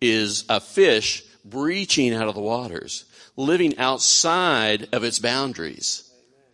is 0.00 0.44
a 0.48 0.60
fish 0.60 1.24
breaching 1.44 2.14
out 2.14 2.28
of 2.28 2.34
the 2.34 2.40
waters, 2.40 3.04
living 3.36 3.78
outside 3.78 4.88
of 4.92 5.04
its 5.04 5.18
boundaries 5.18 6.10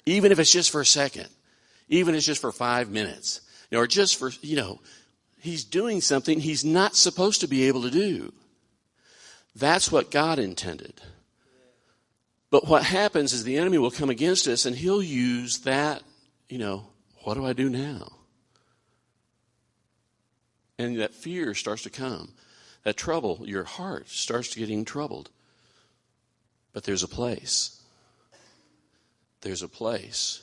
even 0.06 0.30
if 0.30 0.38
it's 0.38 0.52
just 0.52 0.70
for 0.70 0.80
a 0.80 0.86
second, 0.86 1.28
even 1.88 2.14
if 2.14 2.18
it's 2.18 2.26
just 2.26 2.40
for 2.40 2.52
five 2.52 2.90
minutes, 2.90 3.40
or 3.72 3.86
just 3.86 4.16
for, 4.16 4.30
you 4.40 4.56
know, 4.56 4.80
he's 5.40 5.64
doing 5.64 6.00
something 6.00 6.40
he's 6.40 6.64
not 6.64 6.94
supposed 6.94 7.40
to 7.40 7.48
be 7.48 7.64
able 7.64 7.82
to 7.82 7.90
do. 7.90 8.32
That's 9.56 9.90
what 9.90 10.10
God 10.10 10.38
intended. 10.38 10.94
But 12.50 12.68
what 12.68 12.84
happens 12.84 13.32
is 13.32 13.42
the 13.42 13.58
enemy 13.58 13.78
will 13.78 13.90
come 13.90 14.08
against 14.08 14.46
us 14.46 14.64
and 14.64 14.76
he'll 14.76 15.02
use 15.02 15.58
that, 15.60 16.02
you 16.48 16.58
know, 16.58 16.86
what 17.24 17.34
do 17.34 17.44
I 17.44 17.52
do 17.52 17.68
now? 17.68 18.12
And 20.78 20.98
that 21.00 21.14
fear 21.14 21.54
starts 21.54 21.82
to 21.84 21.90
come. 21.90 22.32
That 22.84 22.96
trouble, 22.96 23.40
your 23.44 23.64
heart 23.64 24.08
starts 24.08 24.50
to 24.50 24.58
getting 24.58 24.84
troubled. 24.84 25.30
But 26.72 26.84
there's 26.84 27.02
a 27.02 27.08
place 27.08 27.76
there's 29.46 29.62
a 29.62 29.68
place 29.68 30.42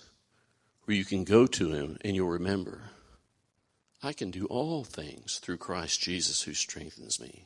where 0.86 0.96
you 0.96 1.04
can 1.04 1.26
go 1.26 1.46
to 1.46 1.74
him 1.74 1.98
and 2.06 2.16
you'll 2.16 2.30
remember, 2.30 2.84
I 4.02 4.14
can 4.14 4.32
do 4.32 4.46
all 4.46 4.86
things 4.86 5.40
through 5.40 5.58
Christ 5.58 6.02
Jesus 6.02 6.44
who 6.44 6.54
strengthens 6.54 7.20
me. 7.20 7.46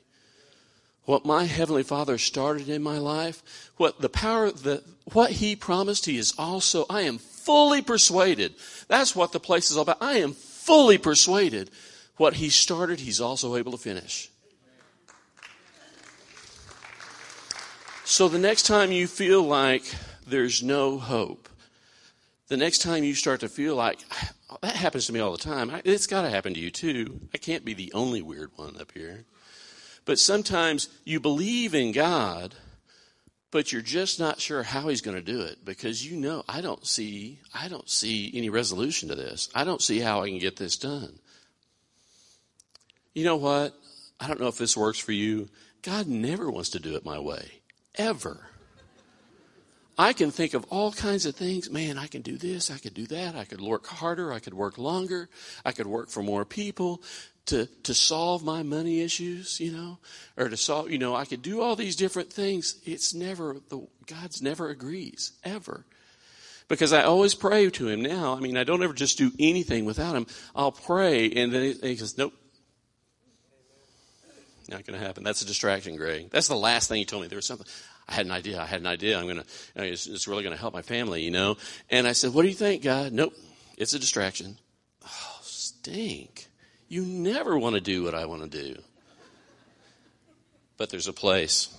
What 1.05 1.25
my 1.25 1.45
heavenly 1.45 1.81
Father 1.81 2.19
started 2.19 2.69
in 2.69 2.83
my 2.83 2.99
life, 2.99 3.71
what 3.77 4.01
the 4.01 4.09
power, 4.09 4.51
the, 4.51 4.83
what 5.13 5.31
he 5.31 5.55
promised, 5.55 6.05
he 6.05 6.17
is 6.17 6.33
also, 6.37 6.85
I 6.89 7.01
am 7.01 7.17
fully 7.17 7.81
persuaded. 7.81 8.53
That's 8.87 9.15
what 9.15 9.31
the 9.31 9.39
place 9.39 9.71
is 9.71 9.77
all 9.77 9.83
about. 9.83 10.01
I 10.01 10.17
am 10.17 10.33
fully 10.33 10.99
persuaded 10.99 11.71
what 12.17 12.35
he 12.35 12.49
started, 12.49 12.99
he's 12.99 13.21
also 13.21 13.55
able 13.55 13.71
to 13.71 13.77
finish. 13.77 14.29
So 18.03 18.27
the 18.27 18.39
next 18.39 18.63
time 18.63 18.91
you 18.91 19.05
feel 19.05 19.43
like 19.43 19.83
there's 20.25 20.63
no 20.63 20.97
hope. 20.97 21.49
The 22.47 22.57
next 22.57 22.81
time 22.81 23.03
you 23.03 23.13
start 23.13 23.41
to 23.41 23.49
feel 23.49 23.75
like, 23.75 23.99
that 24.61 24.75
happens 24.75 25.07
to 25.07 25.13
me 25.13 25.19
all 25.19 25.33
the 25.33 25.37
time, 25.37 25.71
it's 25.83 26.07
got 26.07 26.21
to 26.21 26.29
happen 26.29 26.53
to 26.53 26.59
you 26.59 26.71
too. 26.71 27.19
I 27.33 27.37
can't 27.37 27.65
be 27.65 27.73
the 27.73 27.91
only 27.93 28.21
weird 28.21 28.51
one 28.55 28.79
up 28.79 28.93
here. 28.93 29.25
But 30.05 30.19
sometimes 30.19 30.87
you 31.03 31.19
believe 31.19 31.75
in 31.75 31.91
God, 31.91 32.55
but 33.51 33.73
you're 33.73 33.81
just 33.81 34.19
not 34.19 34.39
sure 34.39 34.63
how 34.63 34.87
he's 34.87 35.01
going 35.01 35.17
to 35.17 35.21
do 35.21 35.41
it 35.41 35.65
because 35.65 36.09
you 36.09 36.15
know 36.15 36.43
I 36.47 36.61
don't 36.61 36.85
see 36.87 37.39
I 37.53 37.67
don't 37.67 37.89
see 37.89 38.31
any 38.33 38.49
resolution 38.49 39.09
to 39.09 39.15
this. 39.15 39.49
I 39.53 39.65
don't 39.65 39.81
see 39.81 39.99
how 39.99 40.21
I 40.21 40.29
can 40.29 40.39
get 40.39 40.55
this 40.55 40.77
done. 40.77 41.19
You 43.17 43.23
know 43.23 43.37
what? 43.37 43.73
I 44.19 44.27
don't 44.27 44.39
know 44.39 44.47
if 44.47 44.59
this 44.59 44.77
works 44.77 44.99
for 44.99 45.11
you. 45.11 45.49
God 45.81 46.05
never 46.05 46.51
wants 46.51 46.69
to 46.69 46.79
do 46.79 46.95
it 46.95 47.03
my 47.03 47.17
way. 47.17 47.49
Ever. 47.95 48.45
I 49.97 50.13
can 50.13 50.29
think 50.29 50.53
of 50.53 50.65
all 50.69 50.91
kinds 50.91 51.25
of 51.25 51.35
things. 51.35 51.67
Man, 51.71 51.97
I 51.97 52.05
can 52.05 52.21
do 52.21 52.37
this, 52.37 52.69
I 52.69 52.77
could 52.77 52.93
do 52.93 53.07
that, 53.07 53.35
I 53.35 53.45
could 53.45 53.59
work 53.59 53.87
harder, 53.87 54.31
I 54.31 54.37
could 54.37 54.53
work 54.53 54.77
longer, 54.77 55.29
I 55.65 55.71
could 55.71 55.87
work 55.87 56.09
for 56.09 56.21
more 56.21 56.45
people 56.45 57.01
to, 57.47 57.65
to 57.81 57.95
solve 57.95 58.43
my 58.43 58.61
money 58.61 59.01
issues, 59.01 59.59
you 59.59 59.71
know, 59.71 59.97
or 60.37 60.49
to 60.49 60.55
solve, 60.55 60.91
you 60.91 60.99
know, 60.99 61.15
I 61.15 61.25
could 61.25 61.41
do 61.41 61.59
all 61.59 61.75
these 61.75 61.95
different 61.95 62.31
things. 62.31 62.79
It's 62.85 63.15
never, 63.15 63.57
the, 63.69 63.87
God's 64.05 64.43
never 64.43 64.69
agrees, 64.69 65.31
ever. 65.43 65.87
Because 66.67 66.93
I 66.93 67.01
always 67.01 67.33
pray 67.33 67.67
to 67.67 67.87
Him 67.87 68.03
now. 68.03 68.35
I 68.35 68.41
mean, 68.41 68.57
I 68.57 68.63
don't 68.63 68.83
ever 68.83 68.93
just 68.93 69.17
do 69.17 69.31
anything 69.39 69.85
without 69.85 70.15
Him. 70.15 70.27
I'll 70.55 70.71
pray, 70.71 71.31
and 71.31 71.51
then 71.51 71.63
He 71.81 71.95
says, 71.95 72.15
nope. 72.15 72.33
Not 74.69 74.85
going 74.85 74.99
to 74.99 75.05
happen. 75.05 75.23
That's 75.23 75.41
a 75.41 75.45
distraction, 75.45 75.95
Greg. 75.95 76.29
That's 76.29 76.47
the 76.47 76.55
last 76.55 76.89
thing 76.89 76.97
He 76.97 77.05
told 77.05 77.21
me. 77.21 77.29
There 77.29 77.37
was 77.37 77.45
something. 77.45 77.67
I 78.07 78.13
had 78.13 78.25
an 78.25 78.31
idea. 78.31 78.61
I 78.61 78.65
had 78.65 78.81
an 78.81 78.87
idea. 78.87 79.17
I'm 79.17 79.25
going 79.25 79.37
to, 79.37 79.45
it's, 79.75 80.07
it's 80.07 80.27
really 80.27 80.43
going 80.43 80.55
to 80.55 80.59
help 80.59 80.73
my 80.73 80.81
family, 80.81 81.23
you 81.23 81.31
know? 81.31 81.57
And 81.89 82.07
I 82.07 82.11
said, 82.11 82.33
what 82.33 82.41
do 82.41 82.49
you 82.49 82.53
think, 82.53 82.83
God? 82.83 83.13
Nope. 83.13 83.33
It's 83.77 83.93
a 83.93 83.99
distraction. 83.99 84.57
Oh, 85.05 85.39
stink. 85.41 86.47
You 86.89 87.03
never 87.03 87.57
want 87.57 87.75
to 87.75 87.81
do 87.81 88.03
what 88.03 88.15
I 88.15 88.25
want 88.25 88.49
to 88.49 88.63
do. 88.63 88.81
But 90.77 90.89
there's 90.89 91.07
a 91.07 91.13
place. 91.13 91.75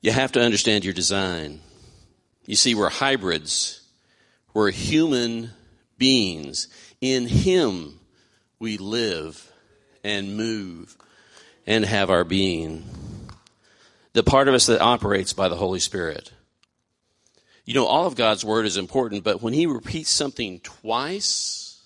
You 0.00 0.12
have 0.12 0.32
to 0.32 0.40
understand 0.40 0.84
your 0.84 0.94
design. 0.94 1.60
You 2.46 2.56
see, 2.56 2.74
we're 2.74 2.90
hybrids. 2.90 3.80
We're 4.52 4.70
human 4.70 5.50
beings. 5.96 6.68
In 7.00 7.26
Him, 7.26 8.00
we 8.62 8.78
live 8.78 9.52
and 10.04 10.36
move 10.36 10.96
and 11.66 11.84
have 11.84 12.10
our 12.10 12.22
being. 12.22 12.84
The 14.12 14.22
part 14.22 14.46
of 14.46 14.54
us 14.54 14.66
that 14.66 14.80
operates 14.80 15.32
by 15.32 15.48
the 15.48 15.56
Holy 15.56 15.80
Spirit. 15.80 16.32
You 17.64 17.74
know, 17.74 17.86
all 17.86 18.06
of 18.06 18.14
God's 18.14 18.44
Word 18.44 18.64
is 18.64 18.76
important, 18.76 19.24
but 19.24 19.42
when 19.42 19.52
He 19.52 19.66
repeats 19.66 20.10
something 20.10 20.60
twice, 20.60 21.82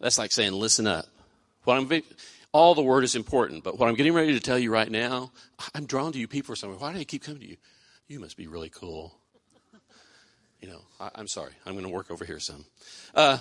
that's 0.00 0.16
like 0.16 0.32
saying, 0.32 0.52
listen 0.52 0.86
up. 0.86 1.04
What 1.64 1.76
I'm, 1.76 2.02
all 2.52 2.74
the 2.74 2.82
Word 2.82 3.04
is 3.04 3.14
important, 3.14 3.62
but 3.62 3.78
what 3.78 3.90
I'm 3.90 3.94
getting 3.94 4.14
ready 4.14 4.32
to 4.32 4.40
tell 4.40 4.58
you 4.58 4.72
right 4.72 4.90
now, 4.90 5.32
I'm 5.74 5.84
drawn 5.84 6.12
to 6.12 6.18
you 6.18 6.26
people 6.26 6.54
for 6.54 6.56
something. 6.56 6.80
Why 6.80 6.92
do 6.92 6.98
they 6.98 7.04
keep 7.04 7.24
coming 7.24 7.42
to 7.42 7.48
you? 7.48 7.56
You 8.08 8.20
must 8.20 8.38
be 8.38 8.46
really 8.46 8.70
cool. 8.70 9.14
You 10.62 10.68
know, 10.68 10.80
I, 10.98 11.10
am 11.20 11.28
sorry. 11.28 11.52
I'm 11.66 11.74
going 11.74 11.84
to 11.84 11.90
work 11.90 12.10
over 12.10 12.24
here 12.24 12.40
some. 12.40 12.64
Uh, 13.14 13.38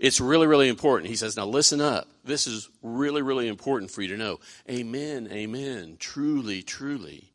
It's 0.00 0.18
really, 0.18 0.46
really 0.46 0.70
important. 0.70 1.10
He 1.10 1.16
says, 1.16 1.36
now 1.36 1.44
listen 1.44 1.82
up. 1.82 2.08
This 2.24 2.46
is 2.46 2.70
really, 2.82 3.20
really 3.20 3.48
important 3.48 3.90
for 3.90 4.00
you 4.00 4.08
to 4.08 4.16
know. 4.16 4.40
Amen, 4.68 5.28
amen. 5.30 5.98
Truly, 6.00 6.62
truly. 6.62 7.30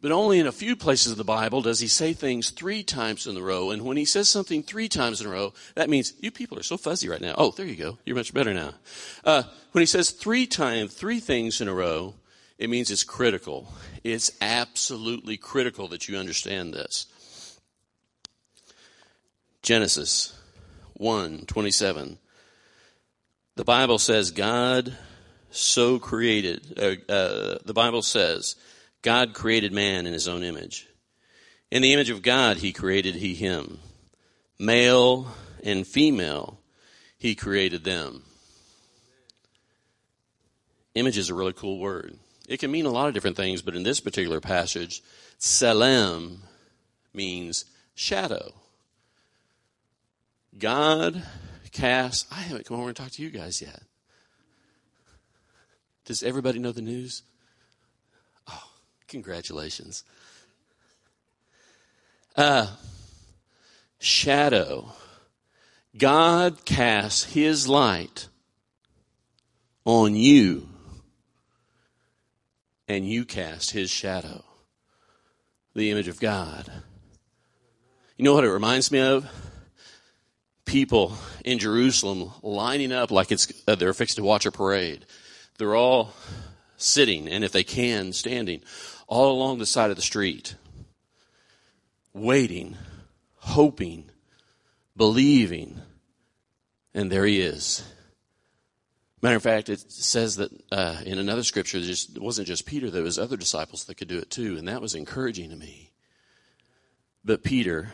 But 0.00 0.10
only 0.10 0.38
in 0.38 0.46
a 0.46 0.52
few 0.52 0.74
places 0.74 1.12
of 1.12 1.18
the 1.18 1.22
Bible 1.22 1.60
does 1.60 1.80
he 1.80 1.86
say 1.86 2.14
things 2.14 2.48
three 2.48 2.82
times 2.82 3.26
in 3.26 3.36
a 3.36 3.42
row. 3.42 3.70
And 3.70 3.82
when 3.82 3.98
he 3.98 4.06
says 4.06 4.30
something 4.30 4.62
three 4.62 4.88
times 4.88 5.20
in 5.20 5.26
a 5.26 5.30
row, 5.30 5.52
that 5.74 5.90
means 5.90 6.14
you 6.18 6.30
people 6.30 6.58
are 6.58 6.62
so 6.62 6.78
fuzzy 6.78 7.10
right 7.10 7.20
now. 7.20 7.34
Oh, 7.36 7.50
there 7.50 7.66
you 7.66 7.76
go. 7.76 7.98
You're 8.06 8.16
much 8.16 8.32
better 8.32 8.54
now. 8.54 8.72
Uh, 9.22 9.42
when 9.72 9.82
he 9.82 9.86
says 9.86 10.10
three 10.10 10.46
times, 10.46 10.94
three 10.94 11.20
things 11.20 11.60
in 11.60 11.68
a 11.68 11.74
row, 11.74 12.14
it 12.56 12.70
means 12.70 12.90
it's 12.90 13.04
critical. 13.04 13.70
It's 14.02 14.32
absolutely 14.40 15.36
critical 15.36 15.88
that 15.88 16.08
you 16.08 16.16
understand 16.16 16.72
this. 16.72 17.06
Genesis 19.60 20.36
1 21.02 21.46
27. 21.46 22.18
The 23.56 23.64
Bible 23.64 23.98
says 23.98 24.30
God 24.30 24.96
so 25.50 25.98
created, 25.98 26.78
uh, 26.78 27.12
uh, 27.12 27.58
the 27.64 27.74
Bible 27.74 28.02
says, 28.02 28.54
God 29.02 29.34
created 29.34 29.72
man 29.72 30.06
in 30.06 30.12
his 30.12 30.28
own 30.28 30.44
image. 30.44 30.86
In 31.72 31.82
the 31.82 31.92
image 31.92 32.08
of 32.08 32.22
God, 32.22 32.58
he 32.58 32.72
created 32.72 33.16
he 33.16 33.34
him. 33.34 33.80
Male 34.60 35.26
and 35.64 35.86
female, 35.86 36.60
he 37.18 37.34
created 37.34 37.82
them. 37.82 38.22
Image 40.94 41.18
is 41.18 41.30
a 41.30 41.34
really 41.34 41.52
cool 41.52 41.80
word. 41.80 42.16
It 42.48 42.60
can 42.60 42.70
mean 42.70 42.86
a 42.86 42.90
lot 42.90 43.08
of 43.08 43.14
different 43.14 43.36
things, 43.36 43.60
but 43.60 43.74
in 43.74 43.82
this 43.82 43.98
particular 43.98 44.40
passage, 44.40 45.02
Tselem 45.40 46.38
means 47.12 47.64
shadow. 47.94 48.52
God 50.58 51.22
casts. 51.70 52.26
I 52.30 52.40
haven't 52.40 52.66
come 52.66 52.78
over 52.78 52.88
and 52.88 52.96
talked 52.96 53.14
to 53.14 53.22
you 53.22 53.30
guys 53.30 53.62
yet. 53.62 53.82
Does 56.04 56.22
everybody 56.22 56.58
know 56.58 56.72
the 56.72 56.82
news? 56.82 57.22
Oh, 58.48 58.70
congratulations. 59.08 60.04
Uh, 62.36 62.68
shadow. 63.98 64.92
God 65.96 66.64
casts 66.64 67.24
his 67.24 67.68
light 67.68 68.28
on 69.84 70.14
you, 70.14 70.68
and 72.88 73.06
you 73.06 73.24
cast 73.24 73.72
his 73.72 73.90
shadow, 73.90 74.44
the 75.74 75.90
image 75.90 76.08
of 76.08 76.20
God. 76.20 76.70
You 78.16 78.24
know 78.24 78.34
what 78.34 78.44
it 78.44 78.50
reminds 78.50 78.90
me 78.90 79.00
of? 79.00 79.26
People 80.64 81.16
in 81.44 81.58
Jerusalem 81.58 82.30
lining 82.42 82.92
up 82.92 83.10
like 83.10 83.32
it's 83.32 83.52
uh, 83.66 83.74
they're 83.74 83.94
fixed 83.94 84.16
to 84.16 84.22
watch 84.22 84.46
a 84.46 84.52
parade. 84.52 85.04
They're 85.58 85.74
all 85.74 86.12
sitting, 86.76 87.28
and 87.28 87.44
if 87.44 87.52
they 87.52 87.64
can, 87.64 88.12
standing 88.12 88.62
all 89.06 89.32
along 89.32 89.58
the 89.58 89.66
side 89.66 89.90
of 89.90 89.96
the 89.96 90.02
street, 90.02 90.54
waiting, 92.14 92.76
hoping, 93.36 94.10
believing, 94.96 95.80
and 96.94 97.10
there 97.10 97.26
he 97.26 97.40
is. 97.40 97.84
Matter 99.20 99.36
of 99.36 99.42
fact, 99.42 99.68
it 99.68 99.90
says 99.92 100.36
that 100.36 100.50
uh, 100.72 101.00
in 101.06 101.18
another 101.18 101.44
scripture, 101.44 101.80
just, 101.80 102.16
it 102.16 102.22
wasn't 102.22 102.48
just 102.48 102.66
Peter, 102.66 102.90
there 102.90 103.04
was 103.04 103.18
other 103.18 103.36
disciples 103.36 103.84
that 103.84 103.96
could 103.96 104.08
do 104.08 104.18
it 104.18 104.30
too, 104.30 104.56
and 104.56 104.66
that 104.66 104.82
was 104.82 104.96
encouraging 104.96 105.50
to 105.50 105.56
me. 105.56 105.92
But 107.24 107.44
Peter 107.44 107.92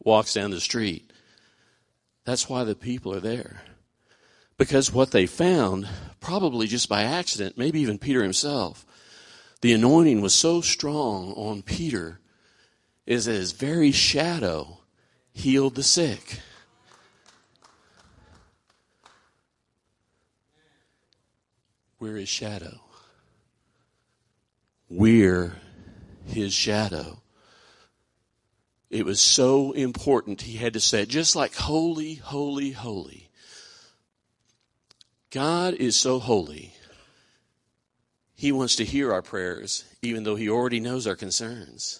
walks 0.00 0.34
down 0.34 0.50
the 0.50 0.60
street. 0.60 1.07
That's 2.28 2.46
why 2.46 2.64
the 2.64 2.74
people 2.74 3.14
are 3.14 3.20
there. 3.20 3.62
Because 4.58 4.92
what 4.92 5.12
they 5.12 5.24
found, 5.24 5.88
probably 6.20 6.66
just 6.66 6.86
by 6.86 7.02
accident, 7.02 7.56
maybe 7.56 7.80
even 7.80 7.96
Peter 7.96 8.22
himself, 8.22 8.84
the 9.62 9.72
anointing 9.72 10.20
was 10.20 10.34
so 10.34 10.60
strong 10.60 11.32
on 11.32 11.62
Peter 11.62 12.20
is 13.06 13.24
that 13.24 13.32
his 13.32 13.52
very 13.52 13.92
shadow 13.92 14.80
healed 15.32 15.74
the 15.74 15.82
sick. 15.82 16.40
We're 21.98 22.16
his 22.16 22.28
shadow. 22.28 22.82
We're 24.90 25.56
his 26.26 26.52
shadow. 26.52 27.22
It 28.90 29.04
was 29.04 29.20
so 29.20 29.72
important 29.72 30.42
he 30.42 30.56
had 30.56 30.72
to 30.72 30.80
say 30.80 31.02
it, 31.02 31.08
just 31.08 31.36
like 31.36 31.54
holy, 31.54 32.14
holy, 32.14 32.72
holy. 32.72 33.30
God 35.30 35.74
is 35.74 35.94
so 35.94 36.18
holy 36.18 36.72
he 38.38 38.52
wants 38.52 38.76
to 38.76 38.84
hear 38.84 39.12
our 39.12 39.20
prayers, 39.20 39.82
even 40.00 40.22
though 40.22 40.36
He 40.36 40.48
already 40.48 40.78
knows 40.78 41.08
our 41.08 41.16
concerns. 41.16 41.98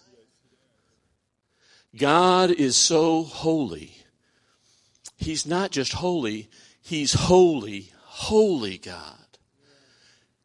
God 1.96 2.52
is 2.52 2.76
so 2.76 3.24
holy. 3.24 3.96
He's 5.16 5.44
not 5.44 5.72
just 5.72 5.94
holy, 5.94 6.48
He's 6.80 7.12
holy, 7.12 7.90
holy 8.04 8.78
God. 8.78 9.27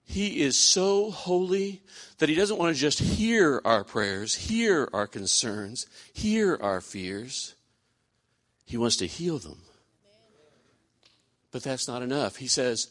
He 0.06 0.42
is 0.42 0.58
so 0.58 1.12
holy 1.12 1.82
that 2.18 2.30
He 2.30 2.36
doesn't 2.36 2.60
want 2.60 2.76
to 2.76 2.80
just 2.80 3.00
hear 3.00 3.62
our 3.66 3.84
prayers, 3.84 4.36
hear 4.36 4.90
our 4.94 5.08
concerns, 5.08 5.88
hear 6.14 6.58
our 6.62 6.82
fears. 6.82 7.56
He 8.66 8.78
wants 8.78 8.98
to 8.98 9.08
heal 9.08 9.40
them. 9.40 9.60
But 11.52 11.64
that's 11.64 11.88
not 11.88 12.02
enough. 12.02 12.38
He 12.38 12.48
says, 12.48 12.90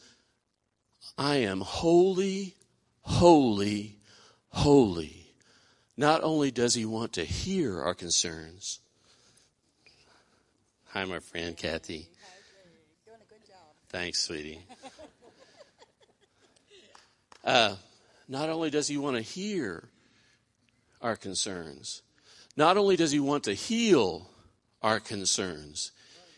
I 1.17 1.35
am 1.37 1.61
holy, 1.61 2.55
holy, 3.01 3.97
holy. 4.49 5.27
Not 5.97 6.23
only 6.23 6.49
does 6.49 6.73
he 6.73 6.85
want 6.85 7.13
to 7.13 7.25
hear 7.25 7.81
our 7.81 7.93
concerns. 7.93 8.79
Hi, 10.89 11.05
my 11.05 11.19
friend 11.19 11.57
Kathy. 11.57 12.07
Doing 13.05 13.17
a 13.19 13.33
good 13.33 13.47
job. 13.47 13.57
Thanks, 13.89 14.21
sweetie. 14.21 14.59
Uh, 17.43 17.75
not 18.27 18.49
only 18.49 18.69
does 18.69 18.87
he 18.87 18.97
want 18.97 19.17
to 19.17 19.21
hear 19.21 19.89
our 21.01 21.15
concerns, 21.15 22.01
not 22.55 22.77
only 22.77 22.95
does 22.95 23.11
he 23.11 23.19
want 23.19 23.43
to 23.43 23.53
heal 23.53 24.29
our 24.81 24.99
concerns, 24.99 25.91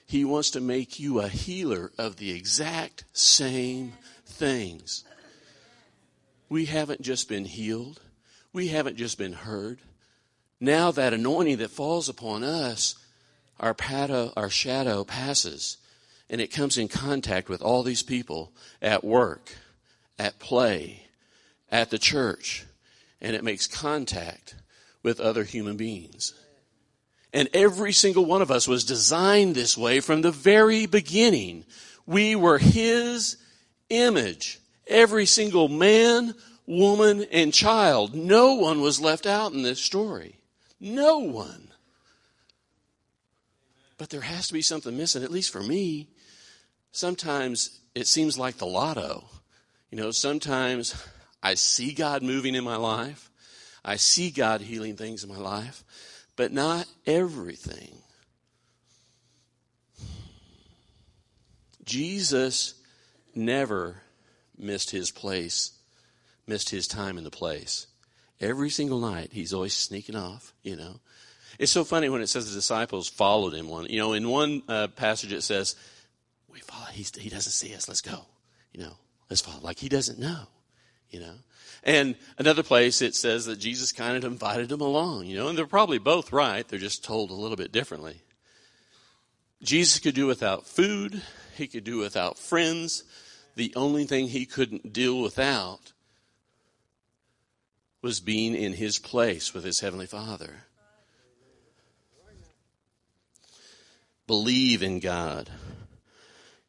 he 0.08 0.24
wants 0.24 0.52
to 0.52 0.62
make 0.62 1.00
you 1.00 1.20
a 1.20 1.28
healer 1.28 1.92
of 1.98 2.18
the 2.18 2.32
exact 2.32 3.06
same 3.14 3.94
things. 4.26 5.04
We 6.50 6.66
haven't 6.66 7.02
just 7.02 7.28
been 7.28 7.46
healed, 7.46 8.02
we 8.54 8.68
haven't 8.70 8.98
just 8.98 9.18
been 9.18 9.34
heard. 9.34 9.80
Now 10.60 10.92
that 10.92 11.14
anointing 11.14 11.58
that 11.58 11.72
falls 11.72 12.08
upon 12.08 12.44
us, 12.44 12.96
our, 13.60 13.76
our 14.36 14.50
shadow 14.50 15.04
passes 15.04 15.78
and 16.30 16.42
it 16.42 16.52
comes 16.52 16.78
in 16.78 16.88
contact 16.88 17.50
with 17.50 17.62
all 17.62 17.84
these 17.84 18.04
people 18.04 18.52
at 18.82 19.04
work, 19.04 19.52
at 20.18 20.40
play, 20.40 21.08
at 21.70 21.90
the 21.90 22.00
church, 22.00 22.66
and 23.22 23.36
it 23.36 23.44
makes 23.44 23.68
contact 23.68 24.56
with 25.04 25.20
other 25.20 25.44
human 25.44 25.78
beings. 25.78 26.34
And 27.34 27.50
every 27.54 27.92
single 27.92 28.26
one 28.26 28.42
of 28.42 28.50
us 28.50 28.68
was 28.68 28.86
designed 28.86 29.56
this 29.56 29.78
way 29.78 30.00
from 30.00 30.22
the 30.22 30.32
very 30.32 30.86
beginning. 30.86 31.66
We 32.06 32.36
were 32.36 32.58
His 32.58 33.38
image. 33.90 34.60
Every 34.88 35.26
single 35.26 35.68
man, 35.68 36.34
woman, 36.66 37.26
and 37.32 37.54
child. 37.54 38.16
No 38.16 38.54
one 38.54 38.82
was 38.82 39.02
left 39.02 39.26
out 39.26 39.52
in 39.52 39.64
this 39.64 39.82
story. 39.82 40.40
No 40.80 41.20
one. 41.20 41.70
But 43.98 44.10
there 44.10 44.22
has 44.22 44.48
to 44.48 44.54
be 44.54 44.62
something 44.62 44.96
missing, 44.96 45.24
at 45.24 45.32
least 45.32 45.52
for 45.52 45.62
me. 45.62 46.08
Sometimes 46.92 47.80
it 47.94 48.08
seems 48.08 48.38
like 48.38 48.58
the 48.58 48.66
lotto. 48.66 49.26
You 49.96 50.02
know, 50.02 50.12
sometimes 50.12 50.94
I 51.42 51.54
see 51.54 51.94
God 51.94 52.22
moving 52.22 52.54
in 52.54 52.66
my 52.66 52.76
life. 52.76 53.32
I 53.86 53.96
see 53.96 54.30
God 54.30 54.60
healing 54.60 54.98
things 54.98 55.24
in 55.24 55.30
my 55.30 55.38
life, 55.38 55.86
but 56.36 56.52
not 56.52 56.86
everything. 57.08 57.96
Jesus 61.86 62.74
never 63.34 64.02
missed 64.58 64.90
his 64.90 65.12
place, 65.12 65.72
missed 66.46 66.72
his 66.72 66.90
time 66.90 67.18
in 67.18 67.24
the 67.24 67.32
place. 67.32 67.88
Every 68.42 68.70
single 68.70 69.00
night, 69.00 69.30
he's 69.32 69.54
always 69.54 69.74
sneaking 69.74 70.18
off, 70.18 70.54
you 70.62 70.76
know. 70.76 71.00
It's 71.58 71.72
so 71.72 71.86
funny 71.86 72.10
when 72.10 72.22
it 72.22 72.28
says 72.28 72.50
the 72.50 72.54
disciples 72.54 73.08
followed 73.08 73.54
him. 73.54 73.70
One, 73.70 73.86
you 73.86 74.00
know, 74.00 74.12
in 74.12 74.28
one 74.28 74.62
uh, 74.68 74.88
passage 74.88 75.32
it 75.32 75.44
says, 75.44 75.78
"We 76.50 76.60
follow. 76.60 76.88
He's, 76.92 77.16
he 77.16 77.30
doesn't 77.30 77.54
see 77.54 77.74
us. 77.74 77.88
Let's 77.88 78.02
go. 78.02 78.26
You 78.74 78.82
know, 78.82 78.98
let's 79.30 79.42
follow." 79.42 79.62
Like 79.62 79.80
he 79.80 79.90
doesn't 79.90 80.20
know. 80.20 80.48
You 81.10 81.20
know. 81.22 81.36
And 81.84 82.16
another 82.38 82.64
place 82.64 83.02
it 83.02 83.16
says 83.16 83.46
that 83.46 83.58
Jesus 83.58 83.92
kind 83.92 84.18
of 84.18 84.24
invited 84.24 84.70
them 84.70 84.82
along. 84.82 85.28
You 85.28 85.38
know, 85.38 85.48
and 85.48 85.58
they're 85.58 85.68
probably 85.68 86.00
both 86.00 86.32
right. 86.32 86.68
They're 86.68 86.80
just 86.80 87.04
told 87.04 87.30
a 87.30 87.36
little 87.36 87.58
bit 87.58 87.72
differently. 87.72 88.22
Jesus 89.62 90.00
could 90.00 90.16
do 90.16 90.28
without 90.28 90.68
food, 90.68 91.22
he 91.56 91.68
could 91.68 91.84
do 91.84 91.98
without 91.98 92.38
friends. 92.38 93.04
The 93.56 93.74
only 93.76 94.06
thing 94.06 94.28
he 94.28 94.46
couldn't 94.46 94.92
deal 94.92 95.22
without 95.22 95.94
was 98.02 98.20
being 98.20 98.54
in 98.54 98.74
his 98.74 99.00
place 99.00 99.54
with 99.54 99.64
his 99.64 99.80
heavenly 99.80 100.06
Father. 100.06 100.66
Believe 104.28 104.84
in 104.84 105.00
God. 105.00 105.50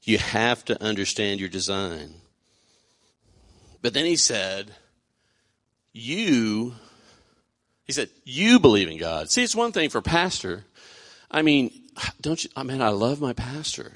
You 0.02 0.18
have 0.18 0.64
to 0.66 0.82
understand 0.82 1.40
your 1.40 1.48
design. 1.48 2.14
But 3.86 3.94
then 3.94 4.04
he 4.04 4.16
said, 4.16 4.72
You, 5.92 6.74
he 7.84 7.92
said, 7.92 8.10
you 8.24 8.58
believe 8.58 8.88
in 8.88 8.98
God. 8.98 9.30
See, 9.30 9.44
it's 9.44 9.54
one 9.54 9.70
thing 9.70 9.90
for 9.90 10.02
pastor. 10.02 10.64
I 11.30 11.42
mean, 11.42 11.70
don't 12.20 12.42
you, 12.42 12.50
I 12.56 12.64
mean, 12.64 12.82
I 12.82 12.88
love 12.88 13.20
my 13.20 13.32
pastor. 13.32 13.92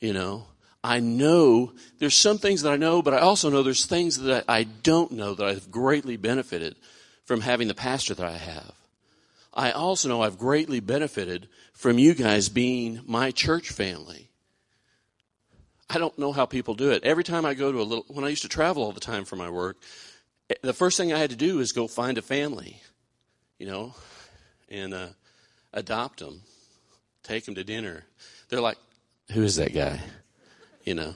You 0.00 0.12
know, 0.12 0.48
I 0.84 1.00
know 1.00 1.72
there's 1.98 2.14
some 2.14 2.36
things 2.36 2.60
that 2.60 2.74
I 2.74 2.76
know, 2.76 3.00
but 3.00 3.14
I 3.14 3.20
also 3.20 3.48
know 3.48 3.62
there's 3.62 3.86
things 3.86 4.18
that 4.18 4.44
I 4.48 4.64
don't 4.64 5.12
know 5.12 5.34
that 5.34 5.46
I've 5.46 5.70
greatly 5.70 6.18
benefited 6.18 6.76
from 7.24 7.40
having 7.40 7.68
the 7.68 7.74
pastor 7.74 8.12
that 8.12 8.26
I 8.26 8.36
have. 8.36 8.74
I 9.54 9.70
also 9.70 10.10
know 10.10 10.20
I've 10.20 10.36
greatly 10.36 10.80
benefited 10.80 11.48
from 11.72 11.98
you 11.98 12.12
guys 12.12 12.50
being 12.50 13.00
my 13.06 13.30
church 13.30 13.70
family. 13.70 14.28
I 15.90 15.98
don't 15.98 16.18
know 16.18 16.32
how 16.32 16.46
people 16.46 16.74
do 16.74 16.90
it. 16.90 17.04
Every 17.04 17.24
time 17.24 17.44
I 17.44 17.54
go 17.54 17.70
to 17.70 17.80
a 17.80 17.82
little, 17.82 18.04
when 18.08 18.24
I 18.24 18.28
used 18.28 18.42
to 18.42 18.48
travel 18.48 18.82
all 18.82 18.92
the 18.92 19.00
time 19.00 19.24
for 19.24 19.36
my 19.36 19.50
work, 19.50 19.76
the 20.62 20.72
first 20.72 20.96
thing 20.96 21.12
I 21.12 21.18
had 21.18 21.30
to 21.30 21.36
do 21.36 21.60
is 21.60 21.72
go 21.72 21.86
find 21.86 22.18
a 22.18 22.22
family, 22.22 22.80
you 23.58 23.66
know, 23.66 23.94
and 24.68 24.94
uh, 24.94 25.08
adopt 25.72 26.20
them, 26.20 26.42
take 27.22 27.44
them 27.44 27.54
to 27.54 27.64
dinner. 27.64 28.04
They're 28.48 28.60
like, 28.60 28.78
who 29.32 29.42
is 29.42 29.56
that 29.56 29.74
guy? 29.74 30.00
You 30.84 30.94
know. 30.94 31.14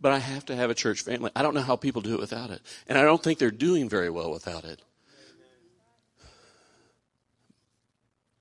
But 0.00 0.12
I 0.12 0.18
have 0.18 0.46
to 0.46 0.56
have 0.56 0.70
a 0.70 0.74
church 0.74 1.02
family. 1.02 1.30
I 1.34 1.42
don't 1.42 1.54
know 1.54 1.60
how 1.60 1.76
people 1.76 2.02
do 2.02 2.14
it 2.14 2.20
without 2.20 2.50
it. 2.50 2.62
And 2.86 2.96
I 2.96 3.02
don't 3.02 3.22
think 3.22 3.38
they're 3.38 3.50
doing 3.50 3.88
very 3.88 4.10
well 4.10 4.30
without 4.30 4.64
it. 4.64 4.80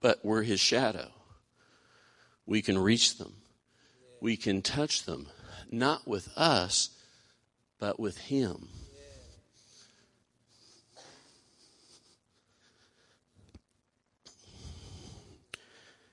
But 0.01 0.23
we're 0.23 0.43
his 0.43 0.59
shadow. 0.59 1.09
We 2.45 2.61
can 2.61 2.77
reach 2.77 3.17
them. 3.17 3.33
We 4.21 4.37
can 4.37 4.61
touch 4.61 5.03
them. 5.05 5.27
Not 5.71 6.07
with 6.07 6.29
us, 6.37 6.89
but 7.79 7.99
with 7.99 8.17
him. 8.17 8.69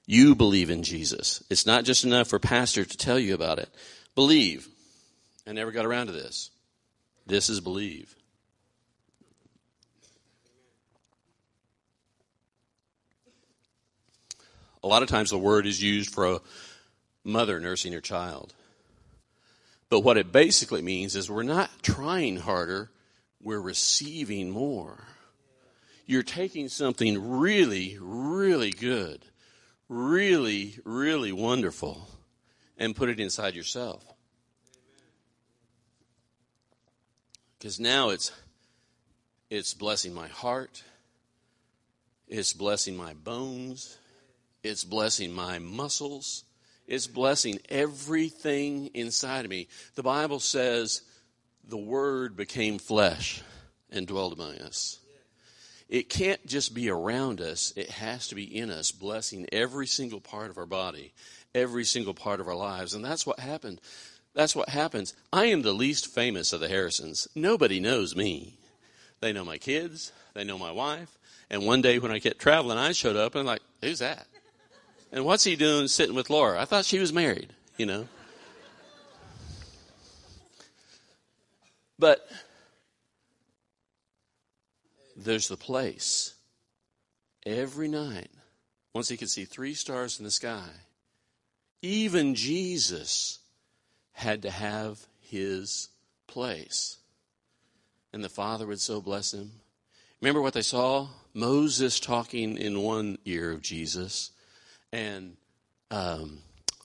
You 0.07 0.35
believe 0.35 0.69
in 0.69 0.83
Jesus. 0.83 1.43
It's 1.49 1.65
not 1.65 1.85
just 1.85 2.05
enough 2.05 2.29
for 2.29 2.39
pastor 2.39 2.85
to 2.85 2.97
tell 2.97 3.19
you 3.19 3.35
about 3.35 3.59
it. 3.59 3.71
Believe. 4.15 4.69
I 5.47 5.53
never 5.53 5.73
got 5.73 5.87
around 5.87 6.07
to 6.07 6.13
this. 6.13 6.51
This 7.27 7.49
is 7.49 7.61
believe. 7.61 8.15
A 14.83 14.87
lot 14.87 15.03
of 15.03 15.09
times 15.09 15.31
the 15.31 15.39
word 15.39 15.67
is 15.67 15.83
used 15.83 16.11
for 16.11 16.27
a 16.27 16.41
mother 17.25 17.59
nursing 17.59 17.95
her 17.95 18.03
child. 18.03 18.53
But 19.95 20.01
what 20.01 20.17
it 20.17 20.33
basically 20.33 20.83
means 20.83 21.15
is 21.15 21.31
we're 21.31 21.45
not 21.45 21.71
trying 21.81 22.39
harder, 22.39 22.91
we're 23.41 23.61
receiving 23.61 24.51
more. 24.51 25.05
You're 26.05 26.25
taking 26.25 26.69
something 26.69 27.39
really, 27.39 27.97
really 28.01 28.73
good 28.73 29.25
really, 29.89 30.75
really 30.85 31.31
wonderful 31.31 32.09
and 32.77 32.97
put 32.97 33.09
it 33.09 33.21
inside 33.21 33.55
yourself. 33.55 34.05
Because 37.57 37.79
now 37.79 38.09
it's 38.09 38.33
it's 39.49 39.75
blessing 39.75 40.13
my 40.13 40.27
heart, 40.27 40.83
it's 42.27 42.53
blessing 42.53 42.97
my 42.97 43.15
bones, 43.15 43.97
it's 44.65 44.83
blessing 44.83 45.33
my 45.33 45.61
muscles, 45.61 46.43
it's 46.87 47.07
blessing 47.07 47.59
everything 47.69 48.91
inside 48.95 49.45
of 49.45 49.51
me. 49.51 49.69
The 49.95 50.03
Bible 50.03 50.41
says 50.41 51.03
the 51.67 51.79
word 51.79 52.37
became 52.37 52.79
flesh 52.79 53.43
and 53.91 54.07
dwelled 54.07 54.35
among 54.35 54.59
us. 54.59 54.99
It 55.89 56.09
can't 56.09 56.45
just 56.47 56.75
be 56.75 56.89
around 56.89 57.41
us, 57.41 57.73
it 57.77 57.91
has 57.91 58.29
to 58.29 58.35
be 58.35 58.45
in 58.45 58.71
us, 58.71 58.91
blessing 58.91 59.47
every 59.53 59.87
single 59.87 60.21
part 60.21 60.51
of 60.51 60.59
our 60.59 60.67
body, 60.67 61.13
every 61.55 61.85
single 61.85 62.15
part 62.15 62.41
of 62.41 62.49
our 62.49 62.55
lives. 62.55 62.95
And 62.95 63.05
that's 63.05 63.27
what 63.27 63.39
happened. 63.39 63.81
That's 64.35 64.57
what 64.57 64.71
happens. 64.71 65.15
I 65.33 65.47
am 65.47 65.63
the 65.63 65.73
least 65.73 66.13
famous 66.13 66.53
of 66.53 66.61
the 66.61 66.69
Harrisons. 66.69 67.29
Nobody 67.35 67.81
knows 67.81 68.17
me. 68.17 68.59
They 69.21 69.33
know 69.33 69.45
my 69.45 69.59
kids, 69.59 70.13
they 70.35 70.45
know 70.45 70.59
my 70.59 70.73
wife. 70.73 71.19
And 71.51 71.65
one 71.65 71.83
day 71.83 71.99
when 71.99 72.11
I 72.11 72.19
get 72.19 72.39
traveling, 72.39 72.79
I 72.79 72.93
showed 72.93 73.17
up 73.17 73.35
and 73.35 73.47
like, 73.47 73.63
who's 73.81 74.01
that? 74.01 74.27
And 75.15 75.25
what's 75.25 75.45
he 75.45 75.55
doing 75.55 75.87
sitting 75.87 76.17
with 76.17 76.29
Laura? 76.29 76.61
I 76.61 76.65
thought 76.65 76.85
she 76.85 76.99
was 76.99 77.13
married, 77.13 77.53
you 77.77 77.87
know. 77.87 78.09
But 81.97 82.29
there's 85.17 85.47
the 85.47 85.57
place 85.57 86.35
every 87.47 87.87
night, 87.87 88.29
once 88.93 89.09
he 89.09 89.17
could 89.17 89.31
see 89.31 89.45
three 89.45 89.75
stars 89.75 90.19
in 90.19 90.25
the 90.25 90.33
sky, 90.33 90.69
even 91.81 92.35
Jesus 92.35 93.39
had 94.11 94.43
to 94.43 94.51
have 94.51 95.07
his 95.21 95.91
place. 96.27 96.97
And 98.13 98.25
the 98.25 98.29
Father 98.29 98.67
would 98.67 98.81
so 98.81 99.01
bless 99.01 99.33
him. 99.33 99.53
Remember 100.21 100.43
what 100.43 100.55
they 100.55 100.63
saw? 100.63 101.07
Moses 101.35 102.01
talking 102.01 102.59
in 102.59 102.83
one 102.83 103.19
ear 103.25 103.53
of 103.53 103.63
Jesus 103.63 104.33
and 104.95 105.37
um, 105.91 106.39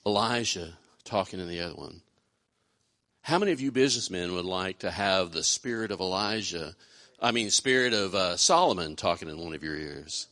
Elijah 0.04 0.74
talking 1.04 1.40
in 1.40 1.48
the 1.48 1.60
other 1.60 1.74
one. 1.74 2.02
How 3.22 3.38
many 3.38 3.52
of 3.52 3.60
you 3.60 3.70
businessmen 3.70 4.34
would 4.34 4.44
like 4.44 4.80
to 4.80 4.90
have 4.90 5.32
the 5.32 5.44
spirit 5.44 5.90
of 5.90 6.00
Elijah 6.00 6.74
I 7.22 7.32
mean, 7.32 7.50
spirit 7.50 7.92
of 7.92 8.14
uh, 8.14 8.36
Solomon 8.38 8.96
talking 8.96 9.28
in 9.28 9.38
one 9.38 9.54
of 9.54 9.62
your 9.62 9.76
ears. 9.76 10.26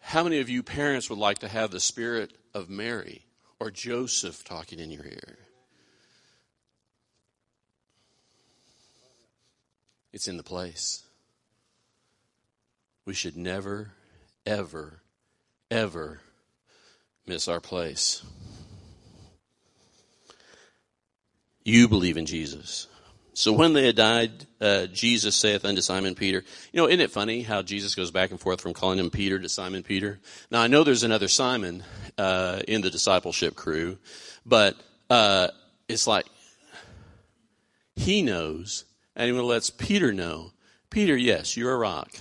How 0.00 0.24
many 0.24 0.40
of 0.40 0.48
you 0.48 0.62
parents 0.64 1.08
would 1.08 1.18
like 1.18 1.38
to 1.38 1.48
have 1.48 1.70
the 1.70 1.80
spirit 1.80 2.32
of 2.52 2.68
Mary 2.68 3.24
or 3.60 3.70
Joseph 3.70 4.42
talking 4.42 4.80
in 4.80 4.90
your 4.90 5.04
ear? 5.04 5.38
It's 10.12 10.28
in 10.28 10.36
the 10.36 10.42
place. 10.42 11.04
We 13.06 13.14
should 13.14 13.36
never, 13.36 13.92
ever, 14.44 15.02
ever 15.74 16.20
miss 17.26 17.48
our 17.48 17.60
place. 17.60 18.22
You 21.64 21.88
believe 21.88 22.16
in 22.16 22.26
Jesus. 22.26 22.86
So 23.32 23.52
when 23.52 23.72
they 23.72 23.86
had 23.86 23.96
died, 23.96 24.46
uh, 24.60 24.86
Jesus 24.86 25.34
saith 25.34 25.64
unto 25.64 25.80
Simon 25.80 26.14
Peter, 26.14 26.44
you 26.72 26.80
know, 26.80 26.86
isn't 26.86 27.00
it 27.00 27.10
funny 27.10 27.42
how 27.42 27.62
Jesus 27.62 27.96
goes 27.96 28.12
back 28.12 28.30
and 28.30 28.38
forth 28.38 28.60
from 28.60 28.74
calling 28.74 29.00
him 29.00 29.10
Peter 29.10 29.40
to 29.40 29.48
Simon 29.48 29.82
Peter? 29.82 30.20
Now 30.50 30.60
I 30.60 30.68
know 30.68 30.84
there's 30.84 31.02
another 31.02 31.26
Simon, 31.26 31.82
uh, 32.16 32.60
in 32.68 32.80
the 32.82 32.90
discipleship 32.90 33.56
crew, 33.56 33.98
but, 34.46 34.76
uh, 35.10 35.48
it's 35.88 36.06
like, 36.06 36.26
he 37.96 38.22
knows, 38.22 38.84
and 39.16 39.34
he 39.34 39.40
lets 39.40 39.70
Peter 39.70 40.12
know, 40.12 40.52
Peter, 40.90 41.16
yes, 41.16 41.56
you're 41.56 41.72
a 41.72 41.78
rock, 41.78 42.12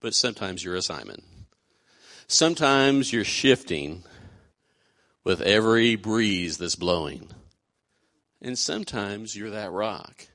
but 0.00 0.14
sometimes 0.14 0.62
you're 0.62 0.74
a 0.74 0.82
Simon. 0.82 1.22
Sometimes 2.32 3.12
you're 3.12 3.24
shifting 3.24 4.04
with 5.24 5.40
every 5.40 5.96
breeze 5.96 6.58
that's 6.58 6.76
blowing. 6.76 7.28
And 8.40 8.56
sometimes 8.56 9.34
you're 9.34 9.50
that 9.50 9.72
rock. 9.72 10.28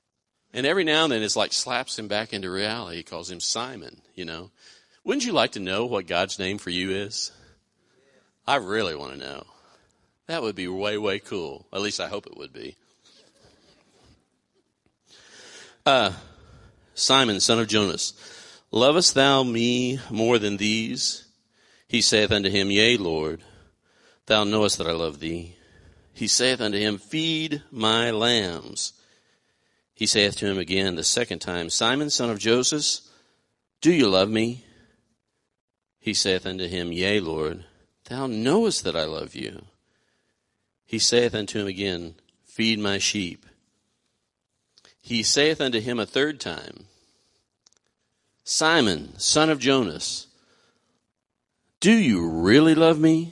And 0.54 0.66
every 0.66 0.84
now 0.84 1.06
and 1.06 1.14
then 1.14 1.24
it's 1.24 1.38
like 1.38 1.54
slaps 1.54 1.98
him 1.98 2.10
back 2.10 2.34
into 2.34 2.52
reality. 2.52 2.98
He 2.98 3.04
calls 3.04 3.32
him 3.32 3.40
Simon, 3.40 4.02
you 4.14 4.26
know. 4.26 4.52
Wouldn't 5.06 5.26
you 5.26 5.32
like 5.32 5.54
to 5.54 5.62
know 5.62 5.86
what 5.86 6.06
God's 6.06 6.38
name 6.38 6.58
for 6.58 6.70
you 6.70 6.92
is? 6.92 7.32
I 8.46 8.58
really 8.58 8.94
want 8.94 9.14
to 9.14 9.18
know. 9.18 9.46
That 10.28 10.42
would 10.42 10.56
be 10.56 10.68
way, 10.68 10.98
way 10.98 11.20
cool. 11.20 11.66
At 11.72 11.80
least 11.80 12.02
I 12.02 12.10
hope 12.10 12.28
it 12.28 12.36
would 12.36 12.52
be. 12.52 12.76
Uh, 15.86 16.12
Simon, 16.94 17.40
son 17.40 17.60
of 17.60 17.68
Jonas, 17.68 18.12
lovest 18.70 19.14
thou 19.14 19.44
me 19.44 20.02
more 20.10 20.38
than 20.40 20.58
these? 20.58 21.25
He 21.88 22.02
saith 22.02 22.32
unto 22.32 22.50
him, 22.50 22.71
Yea, 22.71 22.98
Lord, 22.98 23.41
thou 24.26 24.43
knowest 24.43 24.78
that 24.78 24.88
I 24.88 24.91
love 24.91 25.19
thee. 25.19 25.56
He 26.13 26.28
saith 26.28 26.62
unto 26.62 26.78
him, 26.78 26.98
Feed 26.98 27.62
my 27.71 28.12
lambs. 28.12 28.93
He 29.93 30.06
saith 30.06 30.38
to 30.38 30.48
him 30.48 30.58
again 30.58 30.95
the 30.95 31.04
second 31.04 31.39
time, 31.39 31.69
Simon, 31.69 32.10
son 32.10 32.30
of 32.30 32.39
Joseph, 32.39 33.02
do 33.82 33.93
you 33.93 34.10
love 34.10 34.30
me? 34.30 34.65
He 36.00 36.13
saith 36.13 36.45
unto 36.45 36.67
him, 36.67 36.91
Yea, 36.91 37.19
Lord, 37.19 37.65
thou 38.06 38.28
knowest 38.28 38.84
that 38.84 38.95
I 38.95 39.06
love 39.06 39.36
you. 39.36 39.65
He 40.86 41.00
saith 41.00 41.36
unto 41.36 41.60
him 41.60 41.67
again, 41.67 42.15
Feed 42.45 42.80
my 42.80 42.98
sheep. 42.98 43.45
He 45.02 45.21
saith 45.24 45.62
unto 45.62 45.80
him 45.80 46.00
a 46.00 46.06
third 46.06 46.39
time, 46.39 46.86
Simon, 48.43 49.17
son 49.19 49.50
of 49.50 49.60
Jonas, 49.60 50.28
do 51.86 51.91
you 51.91 52.28
really 52.28 52.74
love 52.74 53.00
me? 53.00 53.32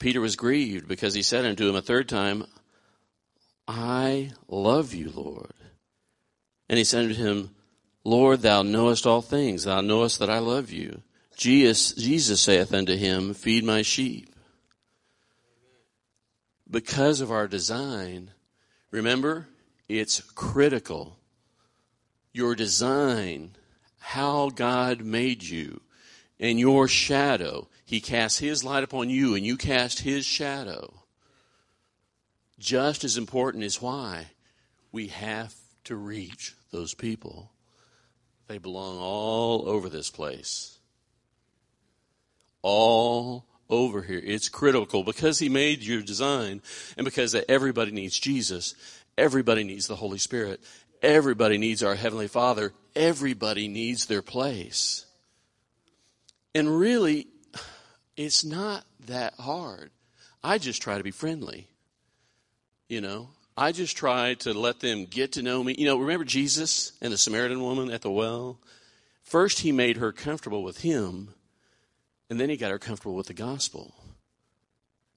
Peter 0.00 0.20
was 0.20 0.34
grieved 0.34 0.88
because 0.88 1.14
he 1.14 1.22
said 1.22 1.44
unto 1.44 1.68
him 1.68 1.76
a 1.76 1.80
third 1.80 2.08
time, 2.08 2.44
I 3.68 4.32
love 4.48 4.92
you, 4.92 5.12
Lord. 5.14 5.52
And 6.68 6.76
he 6.76 6.82
said 6.82 7.04
unto 7.04 7.14
him, 7.14 7.50
Lord, 8.02 8.42
thou 8.42 8.62
knowest 8.62 9.06
all 9.06 9.22
things. 9.22 9.62
Thou 9.62 9.82
knowest 9.82 10.18
that 10.18 10.30
I 10.30 10.40
love 10.40 10.72
you. 10.72 11.02
Jesus, 11.36 11.92
Jesus 11.92 12.40
saith 12.40 12.74
unto 12.74 12.96
him, 12.96 13.34
Feed 13.34 13.62
my 13.62 13.82
sheep. 13.82 14.34
Because 16.68 17.20
of 17.20 17.30
our 17.30 17.46
design, 17.46 18.32
remember, 18.90 19.46
it's 19.88 20.20
critical. 20.20 21.18
Your 22.32 22.56
design, 22.56 23.52
how 24.00 24.50
God 24.50 25.02
made 25.02 25.44
you, 25.44 25.82
and 26.40 26.58
your 26.58 26.88
shadow. 26.88 27.68
He 27.84 28.00
casts 28.00 28.38
his 28.38 28.64
light 28.64 28.84
upon 28.84 29.10
you, 29.10 29.34
and 29.34 29.44
you 29.44 29.56
cast 29.56 30.00
his 30.00 30.26
shadow. 30.26 30.92
Just 32.58 33.04
as 33.04 33.16
important 33.16 33.64
is 33.64 33.80
why 33.80 34.26
we 34.92 35.08
have 35.08 35.54
to 35.84 35.96
reach 35.96 36.54
those 36.70 36.94
people. 36.94 37.50
They 38.48 38.58
belong 38.58 38.98
all 38.98 39.68
over 39.68 39.88
this 39.88 40.10
place. 40.10 40.78
All 42.62 43.44
over 43.70 44.02
here. 44.02 44.20
It's 44.22 44.48
critical 44.48 45.04
because 45.04 45.38
he 45.38 45.48
made 45.48 45.82
your 45.82 46.02
design 46.02 46.62
and 46.96 47.04
because 47.04 47.34
everybody 47.48 47.90
needs 47.90 48.18
Jesus. 48.18 48.74
Everybody 49.16 49.64
needs 49.64 49.86
the 49.86 49.96
Holy 49.96 50.18
Spirit. 50.18 50.60
Everybody 51.02 51.58
needs 51.58 51.82
our 51.82 51.94
Heavenly 51.94 52.28
Father. 52.28 52.72
Everybody 52.96 53.68
needs 53.68 54.06
their 54.06 54.22
place. 54.22 55.06
And 56.54 56.78
really, 56.78 57.26
it's 58.16 58.44
not 58.44 58.84
that 59.06 59.34
hard. 59.34 59.90
I 60.42 60.58
just 60.58 60.82
try 60.82 60.98
to 60.98 61.04
be 61.04 61.10
friendly. 61.10 61.68
You 62.88 63.00
know, 63.00 63.30
I 63.56 63.72
just 63.72 63.96
try 63.96 64.34
to 64.34 64.54
let 64.54 64.80
them 64.80 65.04
get 65.04 65.32
to 65.32 65.42
know 65.42 65.62
me. 65.62 65.74
You 65.76 65.86
know, 65.86 65.98
remember 65.98 66.24
Jesus 66.24 66.92
and 67.02 67.12
the 67.12 67.18
Samaritan 67.18 67.60
woman 67.60 67.90
at 67.90 68.02
the 68.02 68.10
well? 68.10 68.58
First, 69.22 69.60
he 69.60 69.72
made 69.72 69.98
her 69.98 70.10
comfortable 70.10 70.62
with 70.62 70.80
him, 70.80 71.34
and 72.30 72.40
then 72.40 72.48
he 72.48 72.56
got 72.56 72.70
her 72.70 72.78
comfortable 72.78 73.14
with 73.14 73.26
the 73.26 73.34
gospel. 73.34 73.94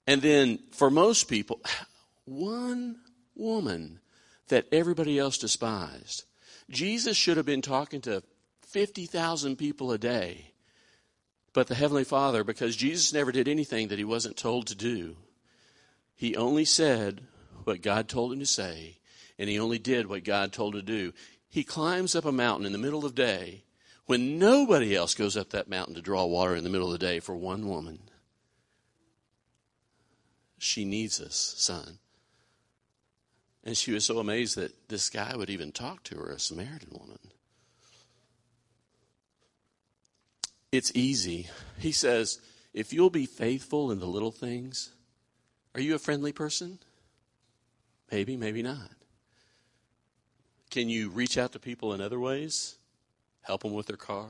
And 0.06 0.22
then, 0.22 0.60
for 0.72 0.90
most 0.90 1.30
people, 1.30 1.62
one 2.26 2.98
woman 3.36 4.00
that 4.50 4.68
everybody 4.72 5.18
else 5.18 5.38
despised. 5.38 6.26
Jesus 6.70 7.18
should 7.18 7.38
have 7.38 7.46
been 7.46 7.62
talking 7.62 8.02
to 8.02 8.22
50,000 8.68 9.56
people 9.56 9.92
a 9.92 9.98
day. 9.98 10.51
But 11.54 11.68
the 11.68 11.76
Heavenly 11.76 12.04
Father, 12.04 12.44
because 12.44 12.76
Jesus 12.76 13.14
never 13.14 13.32
did 13.32 13.48
anything 13.48 13.90
that 13.90 14.00
he 14.00 14.06
wasn't 14.06 14.38
told 14.38 14.68
to 14.68 14.76
do, 14.76 15.18
he 16.16 16.36
only 16.36 16.66
said 16.66 17.22
what 17.64 17.82
God 17.82 18.08
told 18.08 18.32
him 18.32 18.40
to 18.40 18.46
say, 18.46 19.00
and 19.38 19.50
he 19.50 19.60
only 19.60 19.80
did 19.80 20.08
what 20.08 20.24
God 20.24 20.54
told 20.54 20.76
him 20.76 20.82
to 20.82 20.86
do. 20.86 21.14
He 21.50 21.64
climbs 21.64 22.16
up 22.16 22.26
a 22.26 22.32
mountain 22.32 22.66
in 22.66 22.72
the 22.72 22.78
middle 22.78 23.06
of 23.06 23.16
day 23.16 23.64
when 24.06 24.40
nobody 24.40 24.96
else 24.96 25.14
goes 25.14 25.36
up 25.36 25.50
that 25.50 25.70
mountain 25.70 25.96
to 25.96 26.02
draw 26.02 26.26
water 26.26 26.56
in 26.56 26.64
the 26.64 26.70
middle 26.70 26.88
of 26.88 27.00
the 27.00 27.06
day 27.06 27.20
for 27.20 27.36
one 27.36 27.68
woman. 27.68 28.00
She 30.58 30.86
needs 30.86 31.20
us, 31.20 31.56
son. 31.58 31.98
And 33.64 33.76
she 33.76 33.92
was 33.92 34.06
so 34.06 34.20
amazed 34.20 34.56
that 34.58 34.90
this 34.90 35.10
guy 35.10 35.36
would 35.36 35.50
even 35.50 35.72
talk 35.72 36.04
to 36.04 36.18
her, 36.18 36.30
a 36.30 36.40
Samaritan 36.40 36.90
woman. 36.92 37.20
It's 40.72 40.92
easy. 40.96 41.50
He 41.78 41.92
says, 41.92 42.40
if 42.74 42.94
you'll 42.94 43.10
be 43.10 43.26
faithful 43.26 43.92
in 43.92 44.00
the 44.00 44.06
little 44.06 44.32
things, 44.32 44.94
are 45.76 45.82
you 45.82 45.96
a 45.96 46.00
friendly 46.00 46.32
person? 46.32 46.80
Maybe, 48.12 48.38
maybe 48.38 48.62
not. 48.62 48.92
Can 50.70 50.88
you 50.88 51.10
reach 51.10 51.38
out 51.38 51.52
to 51.52 51.60
people 51.60 51.94
in 51.94 52.00
other 52.00 52.20
ways? 52.20 52.78
Help 53.42 53.64
them 53.64 53.74
with 53.74 53.88
their 53.88 53.98
car? 53.98 54.28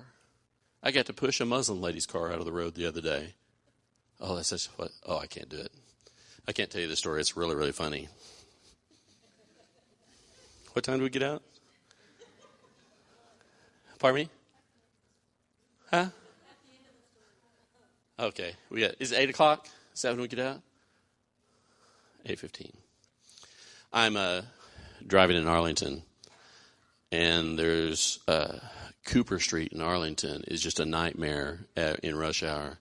I 0.81 0.89
got 0.89 1.05
to 1.05 1.13
push 1.13 1.39
a 1.39 1.45
Muslim 1.45 1.81
lady's 1.81 2.07
car 2.07 2.31
out 2.31 2.39
of 2.39 2.45
the 2.45 2.51
road 2.51 2.73
the 2.73 2.87
other 2.87 3.01
day. 3.01 3.35
Oh, 4.19 4.35
that's 4.35 4.65
what? 4.77 4.91
Oh, 5.05 5.17
I 5.17 5.27
can't 5.27 5.49
do 5.49 5.57
it. 5.57 5.71
I 6.47 6.53
can't 6.53 6.71
tell 6.71 6.81
you 6.81 6.87
the 6.87 6.95
story. 6.95 7.19
It's 7.19 7.37
really, 7.37 7.55
really 7.55 7.71
funny. 7.71 8.07
What 10.73 10.83
time 10.83 10.97
do 10.97 11.03
we 11.03 11.09
get 11.09 11.21
out? 11.21 11.43
Pardon 13.99 14.23
me? 14.23 14.29
Huh? 15.91 16.05
Okay, 18.21 18.53
we 18.69 18.81
got. 18.81 18.91
Is 18.99 19.11
it 19.11 19.17
eight 19.17 19.31
o'clock? 19.31 19.67
Is 19.95 20.03
that 20.03 20.11
when 20.11 20.21
we 20.21 20.27
get 20.27 20.37
out? 20.37 20.61
Eight 22.27 22.37
fifteen. 22.37 22.71
I'm 23.91 24.15
uh, 24.15 24.43
driving 25.07 25.37
in 25.37 25.47
Arlington, 25.47 26.03
and 27.11 27.57
there's 27.57 28.19
uh, 28.27 28.59
Cooper 29.05 29.39
Street 29.39 29.73
in 29.73 29.81
Arlington 29.81 30.43
is 30.47 30.61
just 30.61 30.79
a 30.79 30.85
nightmare 30.85 31.61
at, 31.75 32.01
in 32.01 32.15
rush 32.15 32.43
hour. 32.43 32.77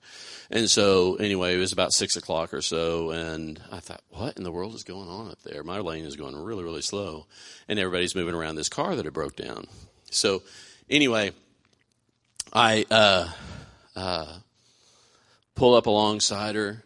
And 0.50 0.68
so, 0.68 1.14
anyway, 1.14 1.54
it 1.54 1.58
was 1.58 1.72
about 1.72 1.94
six 1.94 2.16
o'clock 2.16 2.52
or 2.52 2.60
so, 2.60 3.10
and 3.10 3.58
I 3.72 3.80
thought, 3.80 4.02
what 4.10 4.36
in 4.36 4.42
the 4.42 4.52
world 4.52 4.74
is 4.74 4.84
going 4.84 5.08
on 5.08 5.30
up 5.30 5.40
there? 5.42 5.64
My 5.64 5.78
lane 5.78 6.04
is 6.04 6.16
going 6.16 6.36
really, 6.36 6.64
really 6.64 6.82
slow, 6.82 7.26
and 7.66 7.78
everybody's 7.78 8.14
moving 8.14 8.34
around 8.34 8.56
this 8.56 8.68
car 8.68 8.94
that 8.94 9.06
had 9.06 9.14
broke 9.14 9.36
down. 9.36 9.68
So, 10.10 10.42
anyway, 10.90 11.32
I 12.52 12.84
uh, 12.90 13.28
uh, 13.96 14.36
pull 15.54 15.74
up 15.74 15.86
alongside 15.86 16.54
her 16.54 16.82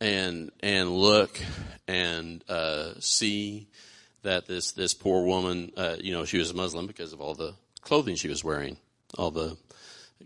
and 0.00 0.50
and 0.60 0.90
look 0.90 1.40
and 1.88 2.44
uh, 2.48 2.92
see 3.00 3.68
that 4.22 4.46
this 4.46 4.72
this 4.72 4.94
poor 4.94 5.24
woman, 5.24 5.72
uh, 5.76 5.96
you 6.00 6.12
know, 6.12 6.24
she 6.24 6.38
was 6.38 6.50
a 6.50 6.54
Muslim 6.54 6.86
because 6.86 7.12
of 7.12 7.20
all 7.20 7.34
the 7.34 7.54
clothing 7.80 8.16
she 8.16 8.28
was 8.28 8.42
wearing, 8.42 8.76
all 9.16 9.30
the 9.30 9.56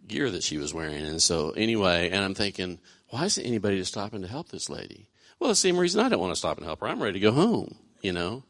gear 0.06 0.30
that 0.30 0.42
she 0.42 0.56
was 0.56 0.72
wearing, 0.72 1.04
and 1.04 1.22
so 1.22 1.50
anyway, 1.50 2.10
and 2.10 2.24
I'm 2.24 2.34
thinking, 2.34 2.78
why 3.10 3.26
isn't 3.26 3.44
anybody 3.44 3.82
stopping 3.84 4.22
to 4.22 4.28
help 4.28 4.48
this 4.48 4.70
lady? 4.70 5.08
Well, 5.38 5.50
the 5.50 5.56
same 5.56 5.78
reason 5.78 6.00
I 6.00 6.08
don't 6.08 6.20
want 6.20 6.32
to 6.32 6.38
stop 6.38 6.58
and 6.58 6.66
help 6.66 6.80
her. 6.80 6.88
I'm 6.88 7.02
ready 7.02 7.14
to 7.14 7.20
go 7.20 7.32
home, 7.32 7.76
you 8.02 8.12
know. 8.12 8.44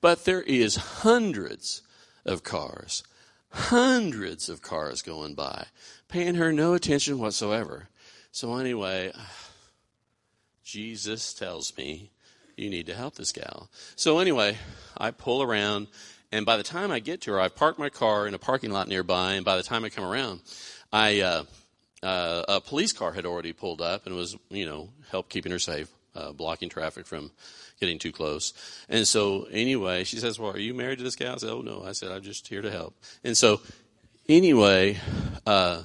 But 0.00 0.24
there 0.24 0.42
is 0.42 0.76
hundreds 0.76 1.82
of 2.24 2.42
cars, 2.42 3.02
hundreds 3.50 4.48
of 4.48 4.62
cars 4.62 5.02
going 5.02 5.34
by, 5.34 5.66
paying 6.08 6.36
her 6.36 6.52
no 6.52 6.74
attention 6.74 7.18
whatsoever. 7.18 7.88
So 8.36 8.56
anyway, 8.56 9.12
Jesus 10.62 11.32
tells 11.32 11.74
me 11.78 12.10
you 12.54 12.68
need 12.68 12.84
to 12.84 12.94
help 12.94 13.14
this 13.14 13.32
gal. 13.32 13.70
So 13.94 14.18
anyway, 14.18 14.58
I 14.94 15.10
pull 15.12 15.42
around, 15.42 15.86
and 16.30 16.44
by 16.44 16.58
the 16.58 16.62
time 16.62 16.90
I 16.90 16.98
get 16.98 17.22
to 17.22 17.32
her, 17.32 17.40
I 17.40 17.48
park 17.48 17.78
my 17.78 17.88
car 17.88 18.26
in 18.26 18.34
a 18.34 18.38
parking 18.38 18.72
lot 18.72 18.88
nearby, 18.88 19.32
and 19.32 19.44
by 19.46 19.56
the 19.56 19.62
time 19.62 19.86
I 19.86 19.88
come 19.88 20.04
around, 20.04 20.42
I 20.92 21.20
uh, 21.20 21.44
uh, 22.02 22.42
a 22.46 22.60
police 22.60 22.92
car 22.92 23.12
had 23.12 23.24
already 23.24 23.54
pulled 23.54 23.80
up 23.80 24.04
and 24.04 24.14
was, 24.14 24.36
you 24.50 24.66
know, 24.66 24.90
help 25.10 25.30
keeping 25.30 25.50
her 25.50 25.58
safe, 25.58 25.88
uh, 26.14 26.32
blocking 26.32 26.68
traffic 26.68 27.06
from 27.06 27.30
getting 27.80 27.98
too 27.98 28.12
close. 28.12 28.52
And 28.90 29.08
so 29.08 29.44
anyway, 29.50 30.04
she 30.04 30.18
says, 30.18 30.38
"Well, 30.38 30.50
are 30.50 30.58
you 30.58 30.74
married 30.74 30.98
to 30.98 31.04
this 31.04 31.16
guy?" 31.16 31.32
I 31.32 31.36
said, 31.38 31.48
"Oh 31.48 31.62
no." 31.62 31.84
I 31.86 31.92
said, 31.92 32.12
"I'm 32.12 32.22
just 32.22 32.48
here 32.48 32.60
to 32.60 32.70
help." 32.70 32.94
And 33.24 33.34
so 33.34 33.62
anyway, 34.28 34.98
uh, 35.46 35.84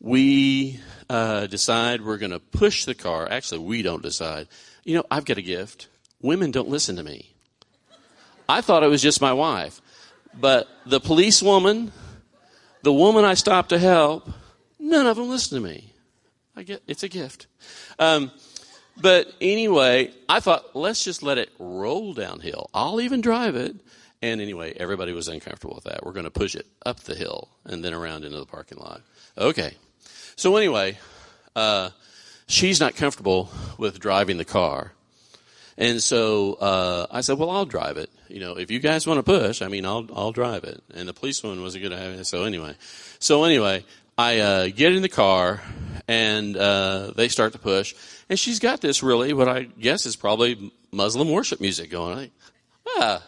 we 0.00 0.80
uh, 1.08 1.46
decide 1.46 2.02
we're 2.02 2.18
going 2.18 2.32
to 2.32 2.40
push 2.40 2.84
the 2.84 2.94
car. 2.94 3.28
Actually, 3.30 3.60
we 3.60 3.82
don't 3.82 4.02
decide. 4.02 4.48
You 4.84 4.96
know, 4.96 5.04
I've 5.10 5.24
got 5.24 5.38
a 5.38 5.42
gift. 5.42 5.88
Women 6.22 6.50
don't 6.50 6.68
listen 6.68 6.96
to 6.96 7.02
me. 7.02 7.32
I 8.48 8.60
thought 8.60 8.82
it 8.82 8.88
was 8.88 9.02
just 9.02 9.20
my 9.20 9.32
wife. 9.32 9.80
But 10.38 10.68
the 10.84 11.00
policewoman, 11.00 11.92
the 12.82 12.92
woman 12.92 13.24
I 13.24 13.34
stopped 13.34 13.70
to 13.70 13.78
help, 13.78 14.28
none 14.78 15.06
of 15.06 15.16
them 15.16 15.28
listen 15.28 15.60
to 15.60 15.66
me. 15.66 15.92
I 16.54 16.62
get 16.62 16.82
it's 16.86 17.02
a 17.02 17.08
gift. 17.08 17.46
Um, 17.98 18.30
but 18.98 19.30
anyway, 19.40 20.12
I 20.28 20.40
thought 20.40 20.74
let's 20.74 21.04
just 21.04 21.22
let 21.22 21.38
it 21.38 21.50
roll 21.58 22.14
downhill. 22.14 22.70
I'll 22.72 23.00
even 23.00 23.20
drive 23.20 23.56
it. 23.56 23.76
And 24.22 24.40
anyway, 24.40 24.72
everybody 24.76 25.12
was 25.12 25.28
uncomfortable 25.28 25.74
with 25.74 25.84
that. 25.84 26.04
We're 26.04 26.12
going 26.12 26.24
to 26.24 26.30
push 26.30 26.54
it 26.54 26.66
up 26.86 27.00
the 27.00 27.14
hill 27.14 27.48
and 27.66 27.84
then 27.84 27.92
around 27.92 28.24
into 28.24 28.38
the 28.38 28.46
parking 28.46 28.78
lot. 28.78 29.02
Okay. 29.36 29.74
So 30.36 30.56
anyway, 30.56 30.98
uh, 31.54 31.90
she's 32.46 32.78
not 32.78 32.94
comfortable 32.94 33.50
with 33.78 33.98
driving 33.98 34.36
the 34.38 34.44
car. 34.44 34.92
And 35.78 36.02
so 36.02 36.54
uh, 36.54 37.06
I 37.10 37.20
said, 37.20 37.38
"Well, 37.38 37.50
I'll 37.50 37.66
drive 37.66 37.96
it. 37.96 38.10
You 38.28 38.40
know, 38.40 38.56
if 38.56 38.70
you 38.70 38.78
guys 38.78 39.06
want 39.06 39.18
to 39.18 39.22
push, 39.22 39.60
I 39.62 39.68
mean, 39.68 39.84
I'll 39.84 40.06
I'll 40.14 40.32
drive 40.32 40.64
it." 40.64 40.82
And 40.94 41.08
the 41.08 41.12
policeman 41.12 41.62
was 41.62 41.74
a 41.74 41.80
good 41.80 41.92
idea. 41.92 42.24
So 42.24 42.44
anyway, 42.44 42.74
so 43.18 43.44
anyway, 43.44 43.84
I 44.16 44.38
uh, 44.38 44.68
get 44.68 44.92
in 44.92 45.02
the 45.02 45.08
car 45.08 45.60
and 46.08 46.56
uh, 46.56 47.12
they 47.14 47.28
start 47.28 47.52
to 47.52 47.58
push. 47.58 47.94
And 48.28 48.38
she's 48.38 48.58
got 48.58 48.80
this 48.80 49.02
really, 49.02 49.32
what 49.32 49.48
I 49.48 49.64
guess 49.64 50.06
is 50.06 50.16
probably 50.16 50.72
Muslim 50.92 51.30
worship 51.30 51.60
music 51.60 51.90
going. 51.90 52.18
I 52.18 52.30
ah, 52.98 53.22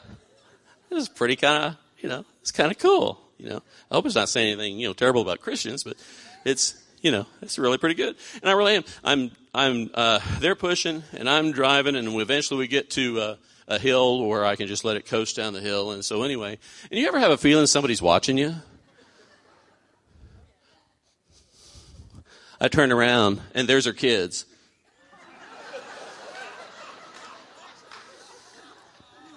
this 0.89 1.03
is 1.03 1.09
pretty 1.09 1.37
kind 1.37 1.65
of, 1.65 1.77
you 1.99 2.09
know, 2.09 2.25
it's 2.41 2.53
kind 2.53 2.71
of 2.71 2.79
cool. 2.79 3.21
You 3.39 3.51
know, 3.51 3.63
I 3.91 3.95
hope 3.95 4.07
it's 4.07 4.15
not 4.15 4.29
saying 4.29 4.53
anything, 4.53 4.79
you 4.79 4.89
know, 4.89 4.95
terrible 4.95 5.23
about 5.23 5.41
Christians, 5.41 5.85
but 5.85 5.97
it's, 6.45 6.83
you 7.03 7.11
know, 7.11 7.27
it's 7.43 7.59
really 7.59 7.79
pretty 7.79 7.95
good. 7.95 8.17
And 8.41 8.51
I 8.51 8.53
really 8.53 8.77
am. 8.77 8.85
I'm, 9.05 9.31
I'm, 9.55 9.91
uh, 9.95 10.21
they're 10.41 10.55
pushing 10.55 11.03
and 11.13 11.29
I'm 11.29 11.53
driving 11.53 11.97
and 11.97 12.09
eventually 12.21 12.59
we 12.59 12.69
get 12.69 12.91
to, 12.91 13.21
uh, 13.21 13.37
a 13.69 13.79
hill 13.79 14.25
where 14.25 14.45
I 14.45 14.57
can 14.57 14.67
just 14.67 14.85
let 14.85 14.97
it 14.97 15.07
coast 15.07 15.37
down 15.37 15.53
the 15.53 15.61
hill. 15.61 15.93
And 15.93 16.05
so 16.05 16.23
anyway, 16.23 16.59
and 16.91 16.99
you 16.99 17.07
ever 17.07 17.19
have 17.19 17.31
a 17.31 17.37
feeling 17.37 17.67
somebody's 17.67 18.01
watching 18.01 18.39
you? 18.39 18.55
I 22.61 22.69
turn 22.69 22.91
around 22.91 23.41
and 23.55 23.69
there's 23.69 23.85
her 23.85 23.93
kids. 23.93 24.47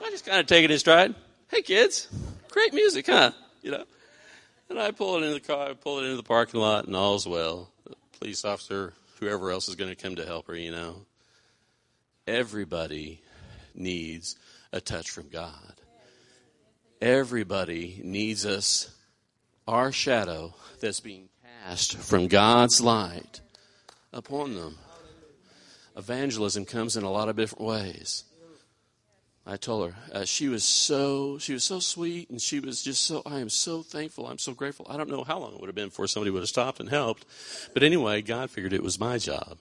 I 0.04 0.10
just 0.10 0.26
kind 0.26 0.40
of 0.40 0.48
take 0.48 0.64
it 0.64 0.72
in 0.72 0.80
stride. 0.80 1.14
Hey 1.50 1.62
kids, 1.62 2.08
great 2.50 2.74
music, 2.74 3.06
huh? 3.08 3.32
You 3.62 3.72
know. 3.72 3.84
And 4.72 4.80
I 4.80 4.92
pull 4.92 5.18
it 5.18 5.24
into 5.24 5.34
the 5.34 5.42
car, 5.42 5.68
I 5.72 5.74
pull 5.74 6.00
it 6.00 6.06
into 6.06 6.16
the 6.16 6.24
parking 6.24 6.62
lot, 6.62 6.86
and 6.86 6.96
all's 6.96 7.28
well. 7.28 7.70
The 7.84 7.94
police 8.18 8.46
officer, 8.46 8.94
whoever 9.20 9.52
else 9.52 9.68
is 9.68 9.76
going 9.76 9.94
to 9.94 10.02
come 10.02 10.16
to 10.16 10.26
help 10.26 10.48
her, 10.48 10.56
you 10.56 10.72
know. 10.72 11.02
Everybody 12.26 13.20
needs 13.76 14.38
a 14.72 14.80
touch 14.80 15.10
from 15.10 15.28
God. 15.28 15.82
Everybody 17.02 18.00
needs 18.02 18.46
us, 18.46 18.96
our 19.68 19.92
shadow 19.92 20.54
that's 20.80 21.02
being 21.02 21.28
cast 21.66 21.98
from 21.98 22.30
God's 22.30 22.80
light 22.80 23.42
upon 24.14 24.56
them. 24.56 24.78
Evangelism 25.98 26.64
comes 26.64 26.96
in 26.96 27.04
a 27.04 27.12
lot 27.12 27.28
of 27.28 27.36
different 27.36 27.66
ways. 27.66 28.24
I 29.46 29.58
told 29.58 29.92
her 29.92 29.98
uh, 30.14 30.26
she 30.26 30.48
was 30.50 30.64
so 30.64 31.40
she 31.40 31.54
was 31.54 31.64
so 31.64 31.80
sweet, 31.80 32.30
and 32.30 32.40
she 32.40 32.60
was 32.60 32.84
just 32.84 33.04
so. 33.04 33.24
I 33.26 33.40
am 33.40 33.50
so 33.50 33.82
thankful. 33.82 34.28
I'm 34.28 34.38
so 34.38 34.54
grateful. 34.54 34.86
I 34.90 34.98
don't 34.98 35.10
know 35.10 35.24
how 35.24 35.40
long 35.40 35.54
it 35.54 35.60
would 35.60 35.68
have 35.68 35.76
been 35.76 35.90
before 35.90 36.08
somebody 36.08 36.30
would 36.30 36.44
have 36.44 36.50
stopped 36.50 36.80
and 36.80 36.90
helped, 36.90 37.26
but 37.74 37.82
anyway, 37.82 38.22
God 38.22 38.52
figured 38.52 38.74
it 38.74 38.84
was 38.84 39.00
my 39.00 39.18
job. 39.18 39.58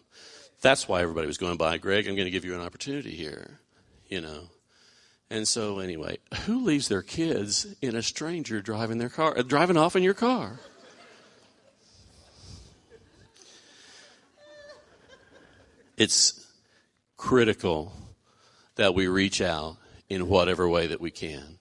That's 0.60 0.86
why 0.86 1.00
everybody 1.00 1.26
was 1.26 1.38
going 1.38 1.56
by. 1.56 1.78
Greg, 1.78 2.06
I'm 2.06 2.14
going 2.14 2.26
to 2.26 2.30
give 2.30 2.44
you 2.44 2.54
an 2.54 2.60
opportunity 2.60 3.12
here, 3.12 3.60
you 4.08 4.20
know. 4.20 4.50
And 5.30 5.48
so 5.48 5.78
anyway, 5.78 6.18
who 6.44 6.64
leaves 6.64 6.88
their 6.88 7.02
kids 7.02 7.66
in 7.80 7.96
a 7.96 8.02
stranger 8.02 8.60
driving 8.60 8.98
their 8.98 9.08
car, 9.08 9.38
uh, 9.38 9.42
driving 9.42 9.78
off 9.78 9.96
in 9.96 10.02
your 10.02 10.12
car? 10.12 10.60
It's 15.96 16.46
critical 17.16 17.92
that 18.80 18.94
we 18.94 19.06
reach 19.08 19.42
out 19.42 19.76
in 20.08 20.26
whatever 20.26 20.66
way 20.66 20.86
that 20.86 21.02
we 21.02 21.10
can. 21.10 21.58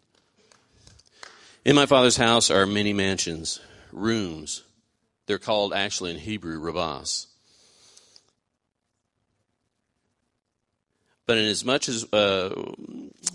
In 1.65 1.75
my 1.75 1.85
father's 1.85 2.15
house 2.15 2.49
are 2.49 2.65
many 2.65 2.93
mansions, 2.93 3.59
rooms. 3.91 4.63
They're 5.25 5.37
called 5.37 5.73
actually 5.73 6.11
in 6.11 6.17
Hebrew 6.17 6.61
rabas. 6.61 7.25
But 11.25 11.39
inasmuch 11.39 11.89
as, 11.89 12.05
uh, 12.13 12.71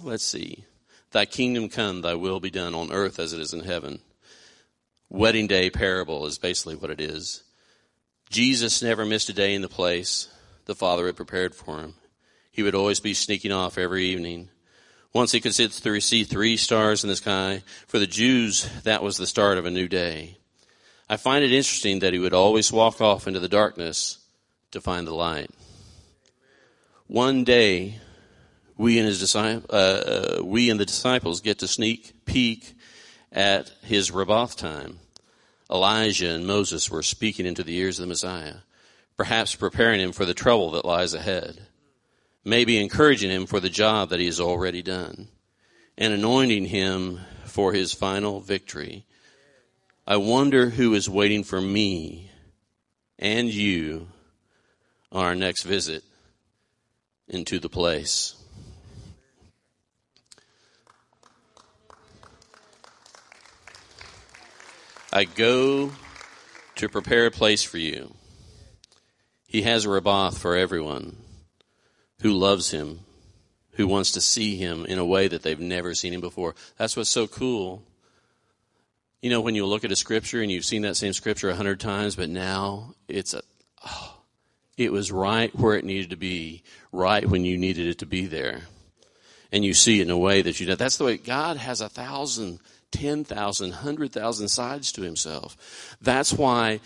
let's 0.02 0.24
see, 0.24 0.64
thy 1.10 1.26
kingdom 1.26 1.68
come, 1.68 2.00
thy 2.00 2.14
will 2.14 2.40
be 2.40 2.50
done 2.50 2.74
on 2.74 2.90
earth 2.90 3.18
as 3.18 3.34
it 3.34 3.40
is 3.40 3.52
in 3.52 3.60
heaven. 3.60 3.98
Wedding 5.10 5.46
day 5.46 5.68
parable 5.68 6.24
is 6.24 6.38
basically 6.38 6.76
what 6.76 6.90
it 6.90 7.02
is. 7.02 7.42
Jesus 8.30 8.80
never 8.80 9.04
missed 9.04 9.28
a 9.28 9.34
day 9.34 9.54
in 9.54 9.60
the 9.60 9.68
place 9.68 10.28
the 10.64 10.74
Father 10.74 11.04
had 11.04 11.16
prepared 11.16 11.54
for 11.54 11.80
him. 11.80 11.96
He 12.54 12.62
would 12.62 12.76
always 12.76 13.00
be 13.00 13.14
sneaking 13.14 13.50
off 13.50 13.78
every 13.78 14.04
evening. 14.04 14.48
Once 15.12 15.32
he 15.32 15.40
could 15.40 15.52
see 15.52 16.22
three 16.22 16.56
stars 16.56 17.02
in 17.02 17.10
the 17.10 17.16
sky. 17.16 17.64
For 17.88 17.98
the 17.98 18.06
Jews, 18.06 18.70
that 18.84 19.02
was 19.02 19.16
the 19.16 19.26
start 19.26 19.58
of 19.58 19.66
a 19.66 19.72
new 19.72 19.88
day. 19.88 20.38
I 21.10 21.16
find 21.16 21.42
it 21.42 21.52
interesting 21.52 21.98
that 21.98 22.12
he 22.12 22.20
would 22.20 22.32
always 22.32 22.72
walk 22.72 23.00
off 23.00 23.26
into 23.26 23.40
the 23.40 23.48
darkness 23.48 24.18
to 24.70 24.80
find 24.80 25.04
the 25.04 25.14
light. 25.14 25.50
One 27.08 27.42
day, 27.42 27.98
we 28.78 29.00
and 29.00 29.08
his 29.08 29.34
uh, 29.34 29.40
uh, 29.68 30.44
we 30.44 30.70
and 30.70 30.78
the 30.78 30.86
disciples 30.86 31.40
get 31.40 31.58
to 31.58 31.66
sneak 31.66 32.24
peek 32.24 32.76
at 33.32 33.72
his 33.82 34.12
Rabbath 34.12 34.56
time. 34.56 35.00
Elijah 35.68 36.30
and 36.30 36.46
Moses 36.46 36.88
were 36.88 37.02
speaking 37.02 37.46
into 37.46 37.64
the 37.64 37.76
ears 37.78 37.98
of 37.98 38.04
the 38.04 38.08
Messiah, 38.08 38.58
perhaps 39.16 39.56
preparing 39.56 40.00
him 40.00 40.12
for 40.12 40.24
the 40.24 40.34
trouble 40.34 40.70
that 40.70 40.84
lies 40.84 41.14
ahead 41.14 41.66
maybe 42.44 42.78
encouraging 42.78 43.30
him 43.30 43.46
for 43.46 43.58
the 43.58 43.70
job 43.70 44.10
that 44.10 44.20
he 44.20 44.26
has 44.26 44.38
already 44.38 44.82
done 44.82 45.28
and 45.96 46.12
anointing 46.12 46.66
him 46.66 47.20
for 47.46 47.72
his 47.72 47.92
final 47.92 48.40
victory. 48.40 49.06
I 50.06 50.16
wonder 50.16 50.68
who 50.68 50.94
is 50.94 51.08
waiting 51.08 51.44
for 51.44 51.60
me 51.60 52.30
and 53.18 53.48
you 53.48 54.08
on 55.10 55.24
our 55.24 55.34
next 55.34 55.62
visit 55.62 56.04
into 57.28 57.58
the 57.58 57.70
place. 57.70 58.34
I 65.10 65.24
go 65.24 65.92
to 66.74 66.88
prepare 66.88 67.26
a 67.26 67.30
place 67.30 67.62
for 67.62 67.78
you. 67.78 68.12
He 69.46 69.62
has 69.62 69.86
a 69.86 69.88
Rabbath 69.88 70.36
for 70.36 70.56
everyone 70.56 71.23
who 72.20 72.32
loves 72.32 72.70
him, 72.70 73.00
who 73.72 73.86
wants 73.86 74.12
to 74.12 74.20
see 74.20 74.56
him 74.56 74.86
in 74.86 74.98
a 74.98 75.04
way 75.04 75.28
that 75.28 75.42
they've 75.42 75.60
never 75.60 75.94
seen 75.94 76.12
him 76.12 76.20
before. 76.20 76.54
That's 76.76 76.96
what's 76.96 77.10
so 77.10 77.26
cool. 77.26 77.82
You 79.20 79.30
know, 79.30 79.40
when 79.40 79.54
you 79.54 79.66
look 79.66 79.84
at 79.84 79.92
a 79.92 79.96
scripture 79.96 80.42
and 80.42 80.50
you've 80.50 80.64
seen 80.64 80.82
that 80.82 80.96
same 80.96 81.12
scripture 81.12 81.50
a 81.50 81.54
hundred 81.54 81.80
times, 81.80 82.14
but 82.14 82.28
now 82.28 82.94
it's 83.08 83.34
a, 83.34 83.42
oh, 83.86 84.18
it 84.76 84.92
was 84.92 85.10
right 85.10 85.54
where 85.54 85.76
it 85.76 85.84
needed 85.84 86.10
to 86.10 86.16
be, 86.16 86.62
right 86.92 87.28
when 87.28 87.44
you 87.44 87.56
needed 87.56 87.86
it 87.86 87.98
to 88.00 88.06
be 88.06 88.26
there. 88.26 88.62
And 89.50 89.64
you 89.64 89.72
see 89.72 90.00
it 90.00 90.02
in 90.02 90.10
a 90.10 90.18
way 90.18 90.42
that 90.42 90.58
you 90.60 90.66
know. 90.66 90.74
That's 90.74 90.96
the 90.96 91.04
way 91.04 91.16
God 91.16 91.56
has 91.56 91.80
a 91.80 91.88
thousand, 91.88 92.58
ten 92.90 93.24
thousand, 93.24 93.70
hundred 93.72 94.12
thousand 94.12 94.48
sides 94.48 94.90
to 94.92 95.02
himself. 95.02 95.96
That's 96.00 96.32
why 96.32 96.80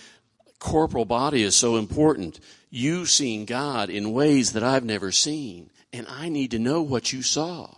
corporal 0.59 1.05
body 1.05 1.43
is 1.43 1.57
so 1.57 1.77
important 1.77 2.41
you 2.71 3.07
seeing 3.07 3.45
God 3.45 3.91
in 3.91 4.13
ways 4.13 4.53
that 4.53 4.63
I've 4.63 4.85
never 4.85 5.11
seen, 5.11 5.71
and 5.93 6.07
I 6.09 6.29
need 6.29 6.51
to 6.51 6.59
know 6.59 6.83
what 6.83 7.13
you 7.13 7.23
saw. 7.23 7.71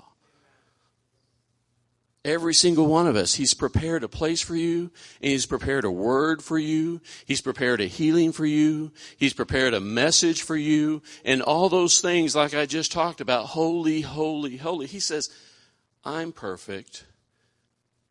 Every 2.23 2.53
single 2.53 2.87
one 2.87 3.07
of 3.07 3.17
us, 3.17 3.35
He's 3.35 3.55
prepared 3.55 4.05
a 4.05 4.09
place 4.09 4.43
for 4.43 4.55
you, 4.55 4.91
and 5.23 5.31
He's 5.31 5.47
prepared 5.47 5.85
a 5.85 5.91
word 5.91 6.43
for 6.43 6.59
you. 6.59 7.01
He's 7.25 7.41
prepared 7.41 7.81
a 7.81 7.87
healing 7.87 8.33
for 8.33 8.45
you. 8.45 8.93
He's 9.17 9.33
prepared 9.33 9.73
a 9.73 9.81
message 9.81 10.43
for 10.43 10.57
you, 10.57 11.03
and 11.25 11.41
all 11.41 11.71
those 11.71 12.01
things, 12.01 12.37
like 12.37 12.53
I 12.53 12.67
just 12.67 12.93
talked 12.93 13.23
about, 13.23 13.47
holy, 13.47 14.03
holy, 14.03 14.59
holy. 14.59 14.87
He 14.87 15.01
says, 15.01 15.31
I'm 16.05 16.33
perfect. 16.33 17.07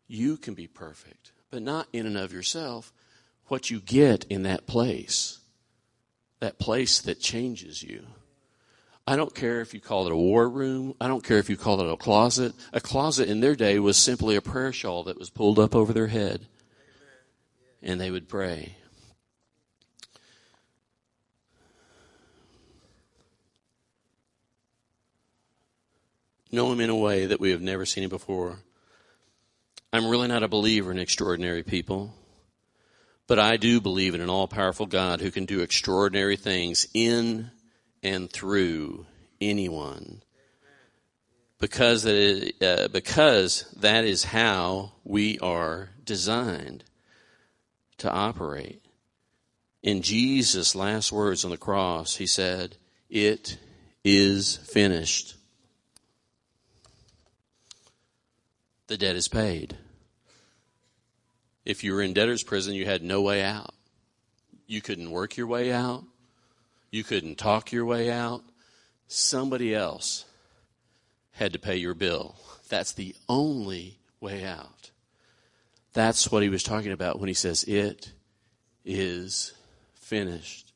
You 0.08 0.38
can 0.38 0.56
be 0.56 0.66
perfect, 0.66 1.32
but 1.52 1.62
not 1.62 1.88
in 1.94 2.08
and 2.08 2.18
of 2.18 2.34
yourself. 2.34 2.92
What 3.50 3.70
you 3.70 3.82
get 3.82 4.24
in 4.26 4.44
that 4.44 4.66
place 4.66 5.40
that 6.40 6.58
place 6.58 7.02
that 7.02 7.20
changes 7.20 7.84
you. 7.84 8.06
I 9.06 9.16
don't 9.16 9.34
care 9.34 9.62
if 9.62 9.74
you 9.74 9.82
call 9.82 10.06
it 10.06 10.14
a 10.14 10.18
war 10.18 10.48
room. 10.48 10.94
I 11.02 11.08
don't 11.08 11.24
care 11.24 11.40
if 11.40 11.50
you 11.50 11.58
call 11.58 11.82
it 11.82 11.92
a 11.92 11.98
closet. 11.98 12.54
A 12.72 12.80
closet 12.80 13.28
in 13.28 13.40
their 13.40 13.56
day 13.56 13.80
was 13.80 13.98
simply 13.98 14.36
a 14.36 14.42
prayer 14.42 14.72
shawl 14.72 15.04
that 15.04 15.18
was 15.18 15.30
pulled 15.30 15.60
up 15.60 15.76
over 15.76 15.94
their 15.94 16.08
head. 16.08 16.46
And 17.82 18.00
they 18.00 18.12
would 18.12 18.28
pray. 18.28 18.76
Know 26.52 26.72
him 26.72 26.82
in 26.82 26.90
a 26.90 26.96
way 26.96 27.26
that 27.26 27.40
we 27.40 27.52
have 27.52 27.62
never 27.62 27.86
seen 27.86 28.04
him 28.04 28.10
before. 28.10 28.60
I'm 29.92 30.08
really 30.08 30.28
not 30.28 30.44
a 30.44 30.48
believer 30.48 30.92
in 30.92 31.00
extraordinary 31.00 31.64
people. 31.64 32.14
But 33.30 33.38
I 33.38 33.58
do 33.58 33.80
believe 33.80 34.16
in 34.16 34.22
an 34.22 34.30
all 34.30 34.48
powerful 34.48 34.88
God 34.88 35.22
who 35.22 35.30
can 35.30 35.46
do 35.46 35.62
extraordinary 35.62 36.36
things 36.36 36.88
in 36.96 37.52
and 38.02 38.28
through 38.28 39.06
anyone. 39.40 40.24
Because 41.60 42.02
that, 42.04 42.16
is, 42.16 42.52
uh, 42.60 42.88
because 42.88 43.72
that 43.82 44.04
is 44.04 44.24
how 44.24 44.94
we 45.04 45.38
are 45.40 45.92
designed 46.04 46.84
to 48.00 48.12
operate. 48.12 48.84
In 49.84 50.02
Jesus' 50.02 50.74
last 50.74 51.12
words 51.12 51.46
on 51.46 51.52
the 51.52 51.58
cross, 51.58 52.16
he 52.16 52.26
said, 52.26 52.78
It 53.12 53.60
is 54.04 54.58
finished. 54.58 55.36
The 58.88 58.98
debt 58.98 59.16
is 59.16 59.28
paid 59.28 59.78
if 61.70 61.84
you 61.84 61.94
were 61.94 62.02
in 62.02 62.14
debtor's 62.14 62.42
prison, 62.42 62.74
you 62.74 62.84
had 62.86 63.04
no 63.04 63.22
way 63.22 63.44
out. 63.44 63.76
You 64.66 64.82
couldn't 64.82 65.12
work 65.12 65.38
your 65.38 65.46
way 65.46 65.72
out. 65.72 66.04
You 66.90 67.04
couldn't 67.04 67.38
talk 67.38 67.72
your 67.72 67.86
way 67.86 68.10
out. 68.10 68.42
Somebody 69.08 69.76
else 69.76 70.26
had 71.34 71.54
to 71.54 71.60
pay 71.60 71.76
your 71.76 71.94
bill. 71.94 72.36
That's 72.70 72.94
the 72.94 73.16
only 73.28 74.00
way 74.20 74.44
out. 74.44 74.90
That's 75.94 76.32
what 76.32 76.42
he 76.42 76.50
was 76.50 76.64
talking 76.64 76.92
about 76.92 77.20
when 77.20 77.28
he 77.28 77.36
says, 77.36 77.64
It 77.66 78.14
is 78.84 79.54
finished. 79.94 80.74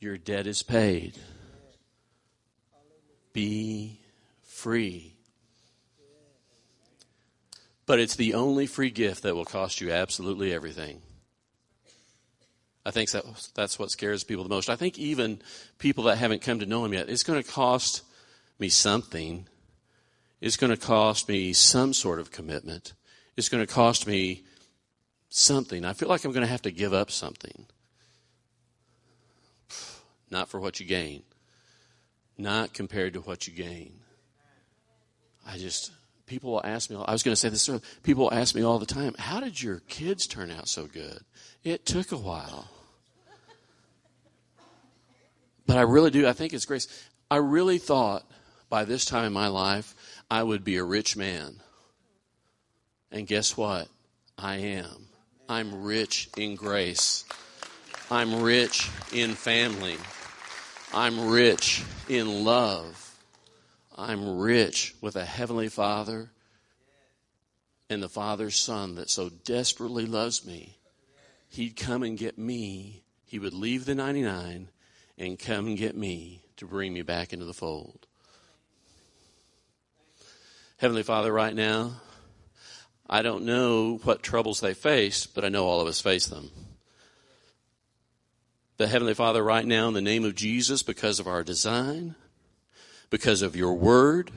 Your 0.00 0.18
debt 0.18 0.46
is 0.46 0.62
paid. 0.62 1.16
Be 3.32 4.00
free. 4.42 5.15
But 7.86 8.00
it's 8.00 8.16
the 8.16 8.34
only 8.34 8.66
free 8.66 8.90
gift 8.90 9.22
that 9.22 9.34
will 9.34 9.44
cost 9.44 9.80
you 9.80 9.92
absolutely 9.92 10.52
everything. 10.52 11.00
I 12.84 12.90
think 12.90 13.10
that, 13.10 13.24
that's 13.54 13.78
what 13.78 13.90
scares 13.90 14.22
people 14.22 14.44
the 14.44 14.50
most. 14.50 14.68
I 14.68 14.76
think 14.76 14.98
even 14.98 15.40
people 15.78 16.04
that 16.04 16.18
haven't 16.18 16.42
come 16.42 16.60
to 16.60 16.66
know 16.66 16.84
Him 16.84 16.92
yet, 16.92 17.08
it's 17.08 17.24
going 17.24 17.42
to 17.42 17.48
cost 17.48 18.02
me 18.58 18.68
something. 18.68 19.48
It's 20.40 20.56
going 20.56 20.70
to 20.70 20.76
cost 20.76 21.28
me 21.28 21.52
some 21.52 21.92
sort 21.92 22.20
of 22.20 22.30
commitment. 22.30 22.92
It's 23.36 23.48
going 23.48 23.64
to 23.64 23.72
cost 23.72 24.06
me 24.06 24.44
something. 25.28 25.84
I 25.84 25.92
feel 25.92 26.08
like 26.08 26.24
I'm 26.24 26.32
going 26.32 26.46
to 26.46 26.50
have 26.50 26.62
to 26.62 26.70
give 26.70 26.94
up 26.94 27.10
something. 27.10 27.66
Not 30.30 30.48
for 30.48 30.60
what 30.60 30.80
you 30.80 30.86
gain, 30.86 31.22
not 32.38 32.74
compared 32.74 33.14
to 33.14 33.20
what 33.20 33.46
you 33.46 33.54
gain. 33.54 34.00
I 35.46 35.56
just, 35.56 35.92
people 36.26 36.52
will 36.52 36.64
ask 36.64 36.90
me, 36.90 36.96
I 36.96 37.12
was 37.12 37.22
going 37.22 37.32
to 37.32 37.36
say 37.36 37.48
this 37.48 37.70
people 38.02 38.24
will 38.24 38.34
ask 38.34 38.54
me 38.54 38.62
all 38.62 38.78
the 38.78 38.86
time, 38.86 39.14
how 39.18 39.40
did 39.40 39.62
your 39.62 39.80
kids 39.88 40.26
turn 40.26 40.50
out 40.50 40.68
so 40.68 40.86
good? 40.86 41.20
It 41.64 41.86
took 41.86 42.12
a 42.12 42.16
while. 42.16 42.68
But 45.66 45.78
I 45.78 45.82
really 45.82 46.10
do. 46.10 46.26
I 46.26 46.32
think 46.32 46.52
it's 46.52 46.64
grace. 46.64 46.86
I 47.30 47.36
really 47.36 47.78
thought 47.78 48.24
by 48.68 48.84
this 48.84 49.04
time 49.04 49.24
in 49.24 49.32
my 49.32 49.48
life 49.48 49.94
I 50.30 50.42
would 50.42 50.64
be 50.64 50.76
a 50.76 50.84
rich 50.84 51.16
man. 51.16 51.60
And 53.10 53.26
guess 53.26 53.56
what? 53.56 53.88
I 54.38 54.56
am. 54.56 55.08
I'm 55.48 55.84
rich 55.84 56.28
in 56.36 56.56
grace. 56.56 57.24
I'm 58.10 58.42
rich 58.42 58.90
in 59.12 59.34
family. 59.34 59.96
I'm 60.92 61.28
rich 61.28 61.82
in 62.08 62.44
love. 62.44 63.05
I'm 63.96 64.38
rich 64.38 64.94
with 65.00 65.16
a 65.16 65.24
heavenly 65.24 65.68
Father 65.68 66.30
and 67.88 68.02
the 68.02 68.08
Father's 68.08 68.56
Son 68.56 68.96
that 68.96 69.08
so 69.08 69.30
desperately 69.30 70.04
loves 70.04 70.44
me. 70.44 70.76
He'd 71.48 71.76
come 71.76 72.02
and 72.02 72.18
get 72.18 72.36
me. 72.36 73.04
He 73.24 73.38
would 73.38 73.54
leave 73.54 73.86
the 73.86 73.94
99 73.94 74.68
and 75.18 75.38
come 75.38 75.66
and 75.66 75.78
get 75.78 75.96
me 75.96 76.42
to 76.56 76.66
bring 76.66 76.92
me 76.92 77.02
back 77.02 77.32
into 77.32 77.44
the 77.44 77.54
fold. 77.54 78.06
Heavenly 80.78 81.02
Father, 81.02 81.32
right 81.32 81.54
now, 81.54 81.92
I 83.08 83.22
don't 83.22 83.44
know 83.44 83.98
what 84.02 84.22
troubles 84.22 84.60
they 84.60 84.74
faced, 84.74 85.34
but 85.34 85.44
I 85.44 85.48
know 85.48 85.66
all 85.66 85.80
of 85.80 85.88
us 85.88 86.00
face 86.00 86.26
them. 86.26 86.50
The 88.76 88.88
Heavenly 88.88 89.14
Father, 89.14 89.42
right 89.42 89.64
now, 89.64 89.88
in 89.88 89.94
the 89.94 90.02
name 90.02 90.24
of 90.24 90.34
Jesus, 90.34 90.82
because 90.82 91.18
of 91.18 91.26
our 91.26 91.42
design, 91.42 92.14
because 93.10 93.42
of 93.42 93.56
your 93.56 93.74
word, 93.74 94.30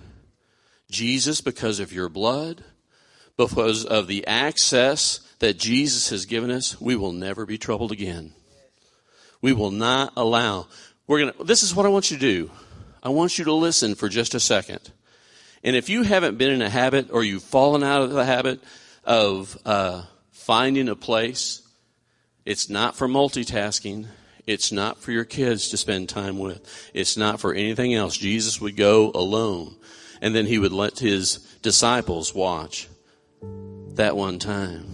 Jesus, 0.89 1.41
because 1.41 1.80
of 1.80 1.93
your 1.93 2.09
blood, 2.09 2.63
because 3.38 3.86
of 3.86 4.07
the 4.07 4.26
access 4.28 5.20
that 5.39 5.57
Jesus 5.57 6.09
has 6.09 6.26
given 6.26 6.51
us, 6.51 6.80
we 6.82 6.95
will 6.95 7.13
never 7.13 7.45
be 7.45 7.57
troubled 7.57 7.91
again. 7.91 8.34
We 9.41 9.53
will 9.53 9.72
not 9.72 10.13
allow. 10.17 10.67
We're 11.07 11.20
going 11.20 11.34
to, 11.34 11.43
this 11.43 11.63
is 11.63 11.74
what 11.74 11.86
I 11.86 11.89
want 11.89 12.11
you 12.11 12.17
to 12.17 12.22
do. 12.22 12.51
I 13.01 13.09
want 13.09 13.39
you 13.39 13.45
to 13.45 13.53
listen 13.53 13.95
for 13.95 14.09
just 14.09 14.36
a 14.36 14.39
second. 14.39 14.91
And 15.63 15.76
if 15.76 15.89
you 15.89 16.03
haven't 16.03 16.38
been 16.38 16.51
in 16.51 16.61
a 16.61 16.70
habit 16.70 17.09
or 17.11 17.24
you've 17.24 17.43
fallen 17.43 17.84
out 17.84 18.01
of 18.01 18.11
the 18.11 18.26
habit 18.26 18.61
of 19.03 19.57
uh, 19.65 20.03
finding 20.32 20.89
a 20.89 20.95
place, 20.95 21.61
it's 22.45 22.70
not 22.70 22.95
for 22.95 23.07
multitasking. 23.07 24.07
It's 24.50 24.72
not 24.72 24.97
for 24.97 25.12
your 25.12 25.26
kids 25.26 25.70
to 25.70 25.78
spend 25.78 26.10
time 26.10 26.39
with. 26.39 26.89
It's 26.91 27.16
not 27.16 27.39
for 27.39 27.54
anything 27.54 27.93
else. 27.93 28.18
Jesus 28.18 28.60
would 28.60 28.76
go 28.76 29.12
alone 29.14 29.76
and 30.24 30.34
then 30.34 30.47
he 30.47 30.58
would 30.58 30.72
let 30.72 30.97
his 30.97 31.38
disciples 31.62 32.34
watch 32.34 32.88
that 33.89 34.18
one 34.18 34.39
time. 34.39 34.88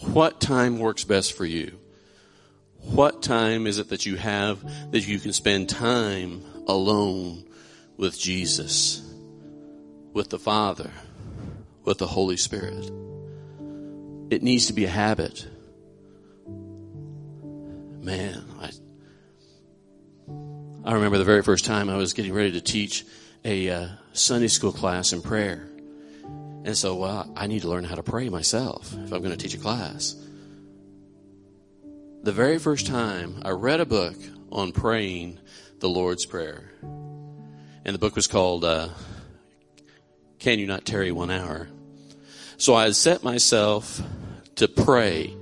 What 0.00 0.40
time 0.40 0.80
works 0.80 1.04
best 1.04 1.34
for 1.34 1.44
you? 1.44 1.78
What 2.80 3.22
time 3.22 3.68
is 3.68 3.78
it 3.78 3.90
that 3.90 4.04
you 4.04 4.16
have 4.16 4.64
that 4.90 5.06
you 5.06 5.20
can 5.20 5.32
spend 5.32 5.68
time 5.68 6.42
alone 6.66 7.44
with 7.96 8.18
Jesus, 8.18 9.00
with 10.12 10.30
the 10.30 10.40
Father, 10.40 10.90
with 11.84 11.98
the 11.98 12.08
Holy 12.08 12.36
Spirit? 12.36 12.90
It 14.28 14.42
needs 14.42 14.66
to 14.66 14.72
be 14.72 14.86
a 14.86 14.90
habit. 14.90 15.46
Man, 18.08 18.44
I, 18.58 18.70
I 20.90 20.94
remember 20.94 21.18
the 21.18 21.24
very 21.24 21.42
first 21.42 21.66
time 21.66 21.90
I 21.90 21.96
was 21.96 22.14
getting 22.14 22.32
ready 22.32 22.52
to 22.52 22.60
teach 22.62 23.04
a 23.44 23.68
uh, 23.68 23.88
Sunday 24.14 24.48
school 24.48 24.72
class 24.72 25.12
in 25.12 25.20
prayer. 25.20 25.68
And 26.64 26.74
so, 26.76 26.94
well, 26.94 27.30
I 27.36 27.46
need 27.46 27.62
to 27.62 27.68
learn 27.68 27.84
how 27.84 27.96
to 27.96 28.02
pray 28.02 28.30
myself 28.30 28.94
if 28.94 29.12
I'm 29.12 29.20
going 29.20 29.30
to 29.30 29.36
teach 29.36 29.54
a 29.54 29.58
class 29.58 30.16
the 32.22 32.32
very 32.32 32.58
first 32.58 32.86
time 32.86 33.40
I 33.44 33.50
read 33.50 33.80
a 33.80 33.86
book 33.86 34.16
on 34.50 34.72
praying 34.72 35.38
the 35.78 35.88
Lord's 35.88 36.26
Prayer. 36.26 36.70
And 36.82 37.94
the 37.94 37.98
book 37.98 38.16
was 38.16 38.26
called 38.26 38.64
uh, 38.64 38.88
Can 40.38 40.58
You 40.58 40.66
Not 40.66 40.84
Tarry 40.84 41.12
One 41.12 41.30
Hour? 41.30 41.68
So 42.56 42.74
I 42.74 42.90
set 42.90 43.22
myself 43.22 44.02
to 44.56 44.66
pray 44.66 45.34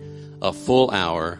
a 0.42 0.52
full 0.52 0.90
hour, 0.90 1.38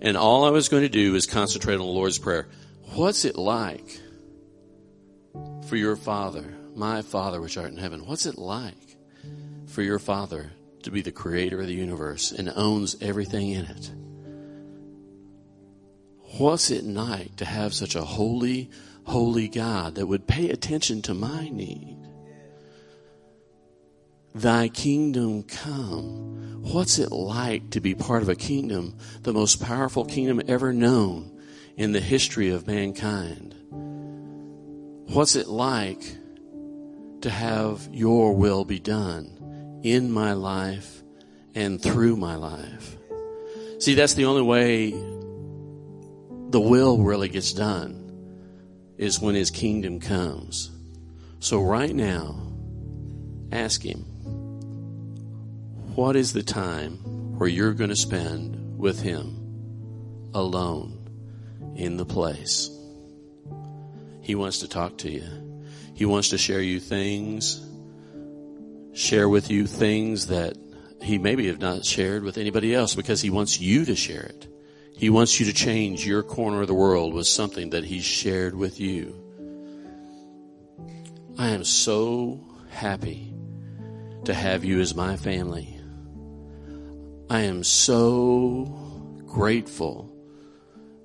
and 0.00 0.16
all 0.16 0.44
I 0.44 0.50
was 0.50 0.68
going 0.68 0.82
to 0.82 0.88
do 0.88 1.14
is 1.14 1.26
concentrate 1.26 1.74
on 1.74 1.80
the 1.80 1.86
Lord's 1.86 2.18
Prayer. 2.18 2.48
What's 2.94 3.24
it 3.24 3.36
like 3.36 4.00
for 5.68 5.76
your 5.76 5.96
Father, 5.96 6.54
my 6.74 7.02
Father 7.02 7.40
which 7.40 7.56
art 7.56 7.70
in 7.70 7.76
heaven? 7.76 8.06
What's 8.06 8.26
it 8.26 8.38
like 8.38 8.96
for 9.66 9.82
your 9.82 9.98
Father 9.98 10.52
to 10.84 10.90
be 10.90 11.02
the 11.02 11.12
creator 11.12 11.60
of 11.60 11.66
the 11.66 11.74
universe 11.74 12.32
and 12.32 12.52
owns 12.54 12.96
everything 13.00 13.50
in 13.50 13.66
it? 13.66 13.90
What's 16.38 16.70
it 16.70 16.84
like 16.84 17.36
to 17.36 17.44
have 17.44 17.74
such 17.74 17.94
a 17.94 18.04
holy, 18.04 18.70
holy 19.04 19.48
God 19.48 19.96
that 19.96 20.06
would 20.06 20.26
pay 20.26 20.50
attention 20.50 21.02
to 21.02 21.14
my 21.14 21.48
need? 21.48 21.97
Thy 24.38 24.68
kingdom 24.68 25.42
come. 25.42 26.62
What's 26.62 27.00
it 27.00 27.10
like 27.10 27.70
to 27.70 27.80
be 27.80 27.96
part 27.96 28.22
of 28.22 28.28
a 28.28 28.36
kingdom, 28.36 28.96
the 29.24 29.32
most 29.32 29.60
powerful 29.60 30.04
kingdom 30.04 30.40
ever 30.46 30.72
known 30.72 31.36
in 31.76 31.90
the 31.90 31.98
history 31.98 32.50
of 32.50 32.68
mankind? 32.68 33.56
What's 35.12 35.34
it 35.34 35.48
like 35.48 36.16
to 37.22 37.30
have 37.30 37.88
your 37.90 38.32
will 38.32 38.64
be 38.64 38.78
done 38.78 39.80
in 39.82 40.12
my 40.12 40.34
life 40.34 41.02
and 41.56 41.82
through 41.82 42.14
my 42.14 42.36
life? 42.36 42.96
See, 43.80 43.94
that's 43.94 44.14
the 44.14 44.26
only 44.26 44.42
way 44.42 44.90
the 46.50 46.60
will 46.60 46.98
really 46.98 47.28
gets 47.28 47.52
done 47.52 48.04
is 48.98 49.18
when 49.18 49.34
his 49.34 49.50
kingdom 49.50 49.98
comes. 49.98 50.70
So 51.40 51.60
right 51.60 51.92
now, 51.92 52.40
ask 53.50 53.82
him, 53.82 54.04
what 55.98 56.14
is 56.14 56.32
the 56.32 56.44
time 56.44 56.92
where 57.38 57.48
you're 57.48 57.74
going 57.74 57.90
to 57.90 57.96
spend 57.96 58.78
with 58.78 59.02
him 59.02 60.30
alone 60.32 60.96
in 61.74 61.96
the 61.96 62.06
place? 62.06 62.70
He 64.20 64.36
wants 64.36 64.60
to 64.60 64.68
talk 64.68 64.98
to 64.98 65.10
you. 65.10 65.26
He 65.94 66.04
wants 66.04 66.28
to 66.28 66.38
share 66.38 66.60
you 66.60 66.78
things, 66.78 67.60
share 68.92 69.28
with 69.28 69.50
you 69.50 69.66
things 69.66 70.28
that 70.28 70.56
he 71.02 71.18
maybe 71.18 71.48
have 71.48 71.58
not 71.58 71.84
shared 71.84 72.22
with 72.22 72.38
anybody 72.38 72.76
else 72.76 72.94
because 72.94 73.20
he 73.20 73.30
wants 73.30 73.60
you 73.60 73.84
to 73.84 73.96
share 73.96 74.22
it. 74.22 74.46
He 74.96 75.10
wants 75.10 75.40
you 75.40 75.46
to 75.46 75.52
change 75.52 76.06
your 76.06 76.22
corner 76.22 76.60
of 76.60 76.68
the 76.68 76.74
world 76.74 77.12
with 77.12 77.26
something 77.26 77.70
that 77.70 77.82
He's 77.82 78.04
shared 78.04 78.54
with 78.54 78.78
you. 78.78 79.16
I 81.36 81.48
am 81.48 81.64
so 81.64 82.40
happy 82.68 83.34
to 84.26 84.34
have 84.34 84.64
you 84.64 84.80
as 84.80 84.94
my 84.94 85.16
family. 85.16 85.77
I 87.30 87.40
am 87.42 87.62
so 87.62 88.64
grateful 89.26 90.10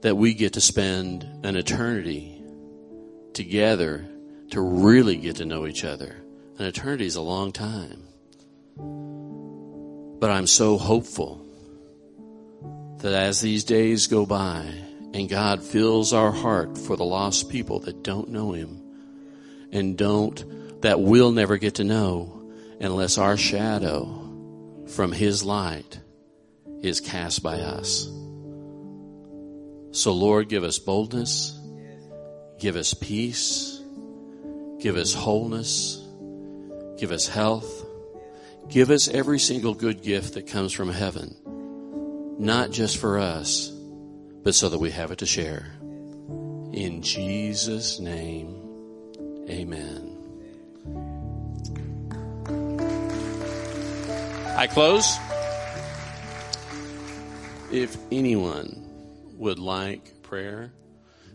that 0.01 0.15
we 0.15 0.33
get 0.33 0.53
to 0.53 0.61
spend 0.61 1.27
an 1.43 1.57
eternity 1.57 2.41
together 3.33 4.07
to 4.51 4.61
really 4.61 5.17
get 5.17 5.37
to 5.37 5.45
know 5.45 5.67
each 5.67 5.83
other. 5.83 6.15
An 6.59 6.65
eternity 6.65 7.05
is 7.07 7.17
a 7.17 7.21
long 7.21 7.51
time. 7.51 8.03
But 10.21 10.31
I'm 10.31 10.47
so 10.47 10.77
hopeful 10.77 11.45
that 12.99 13.13
as 13.13 13.41
these 13.41 13.65
days 13.65 14.07
go 14.07 14.25
by 14.25 14.65
and 15.13 15.27
God 15.27 15.61
fills 15.61 16.13
our 16.13 16.31
heart 16.31 16.77
for 16.77 16.95
the 16.95 17.03
lost 17.03 17.49
people 17.49 17.79
that 17.81 18.01
don't 18.01 18.29
know 18.29 18.53
Him 18.53 18.81
and 19.73 19.97
don't, 19.97 20.81
that 20.83 21.01
we'll 21.01 21.33
never 21.33 21.57
get 21.57 21.75
to 21.75 21.83
know 21.83 22.49
unless 22.79 23.17
our 23.17 23.35
shadow 23.35 24.85
from 24.87 25.11
His 25.11 25.43
light 25.43 25.99
is 26.83 26.99
cast 26.99 27.41
by 27.41 27.59
us. 27.61 28.09
So 29.91 30.11
Lord, 30.11 30.49
give 30.49 30.63
us 30.63 30.77
boldness, 30.79 31.57
give 32.59 32.75
us 32.75 32.93
peace, 32.93 33.81
give 34.79 34.97
us 34.97 35.13
wholeness, 35.13 36.05
give 36.97 37.11
us 37.11 37.27
health, 37.27 37.85
give 38.69 38.89
us 38.89 39.07
every 39.07 39.39
single 39.39 39.73
good 39.73 40.01
gift 40.01 40.33
that 40.33 40.47
comes 40.47 40.73
from 40.73 40.89
heaven, 40.89 41.35
not 42.37 42.71
just 42.71 42.97
for 42.97 43.17
us, 43.17 43.69
but 44.43 44.53
so 44.53 44.67
that 44.69 44.79
we 44.79 44.91
have 44.91 45.11
it 45.11 45.19
to 45.19 45.25
share. 45.25 45.65
In 46.73 47.01
Jesus' 47.01 47.99
name, 47.99 48.61
amen. 49.49 50.09
I 54.57 54.67
close. 54.67 55.17
If 57.73 57.97
anyone 58.11 58.87
would 59.39 59.57
like 59.57 60.21
prayer, 60.21 60.71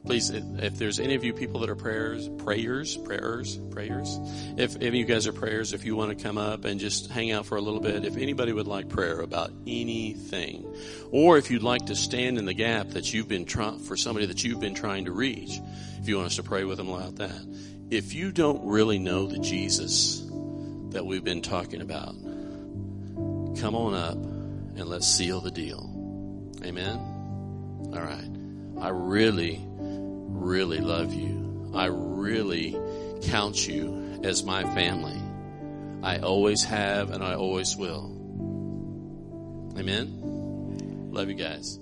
please, 0.07 0.31
if 0.31 0.79
there's 0.79 1.01
any 1.01 1.17
of 1.17 1.25
you 1.25 1.33
people 1.33 1.59
that 1.63 1.69
are 1.69 1.75
prayers, 1.75 2.29
prayers, 2.45 2.97
prayers, 2.97 3.57
prayers, 3.73 4.21
if 4.57 4.77
any 4.77 4.87
of 4.87 4.95
you 4.95 5.05
guys 5.05 5.27
are 5.27 5.33
prayers, 5.33 5.73
if 5.73 5.85
you 5.85 5.97
want 5.97 6.17
to 6.17 6.25
come 6.25 6.39
up 6.39 6.65
and 6.65 6.79
just 6.79 7.11
hang 7.11 7.33
out 7.33 7.45
for 7.45 7.57
a 7.57 7.61
little 7.61 7.81
bit, 7.81 8.05
if 8.05 8.17
anybody 8.17 8.53
would 8.53 8.69
like 8.69 8.89
prayer 8.89 9.21
about 9.21 9.51
anything, 9.67 10.65
or 11.11 11.39
if 11.39 11.51
you'd 11.51 11.65
like 11.65 11.87
to 11.87 11.97
stand 11.97 12.39
in 12.39 12.45
the 12.45 12.55
gap 12.55 12.91
that 12.91 13.13
you've 13.13 13.27
been 13.27 13.45
for 13.45 13.97
somebody 13.97 14.27
that 14.27 14.45
you've 14.45 14.61
been 14.61 14.77
trying 14.77 15.07
to 15.07 15.11
reach, 15.11 15.59
if 16.01 16.09
you 16.09 16.19
want 16.19 16.27
us 16.27 16.37
to 16.37 16.45
pray 16.45 16.63
with 16.63 16.77
them 16.77 16.89
about 16.89 17.17
that. 17.17 17.57
If 17.91 18.15
you 18.15 18.31
don't 18.31 18.65
really 18.65 19.01
know 19.01 19.27
the 19.27 19.41
Jesus 19.41 20.23
that 20.91 21.05
we've 21.05 21.25
been 21.25 21.43
talking 21.43 21.81
about, 21.81 22.15
come 23.61 23.75
on 23.75 23.95
up 23.95 24.15
and 24.15 24.85
let's 24.87 25.09
seal 25.09 25.41
the 25.41 25.51
deal. 25.51 25.98
Amen? 26.65 26.99
All 27.95 28.03
right. 28.03 28.31
I 28.81 28.91
really, 28.91 29.65
really 29.69 30.79
love 30.79 31.13
you. 31.13 31.71
I 31.75 31.87
really 31.87 32.77
count 33.23 33.67
you 33.67 34.21
as 34.25 34.45
my 34.45 34.63
family. 34.75 35.21
I 36.03 36.19
always 36.19 36.63
have 36.65 37.11
and 37.11 37.23
I 37.23 37.35
always 37.35 37.77
will. 37.77 38.15
Amen? 39.79 41.11
Love 41.13 41.29
you 41.29 41.35
guys. 41.35 41.79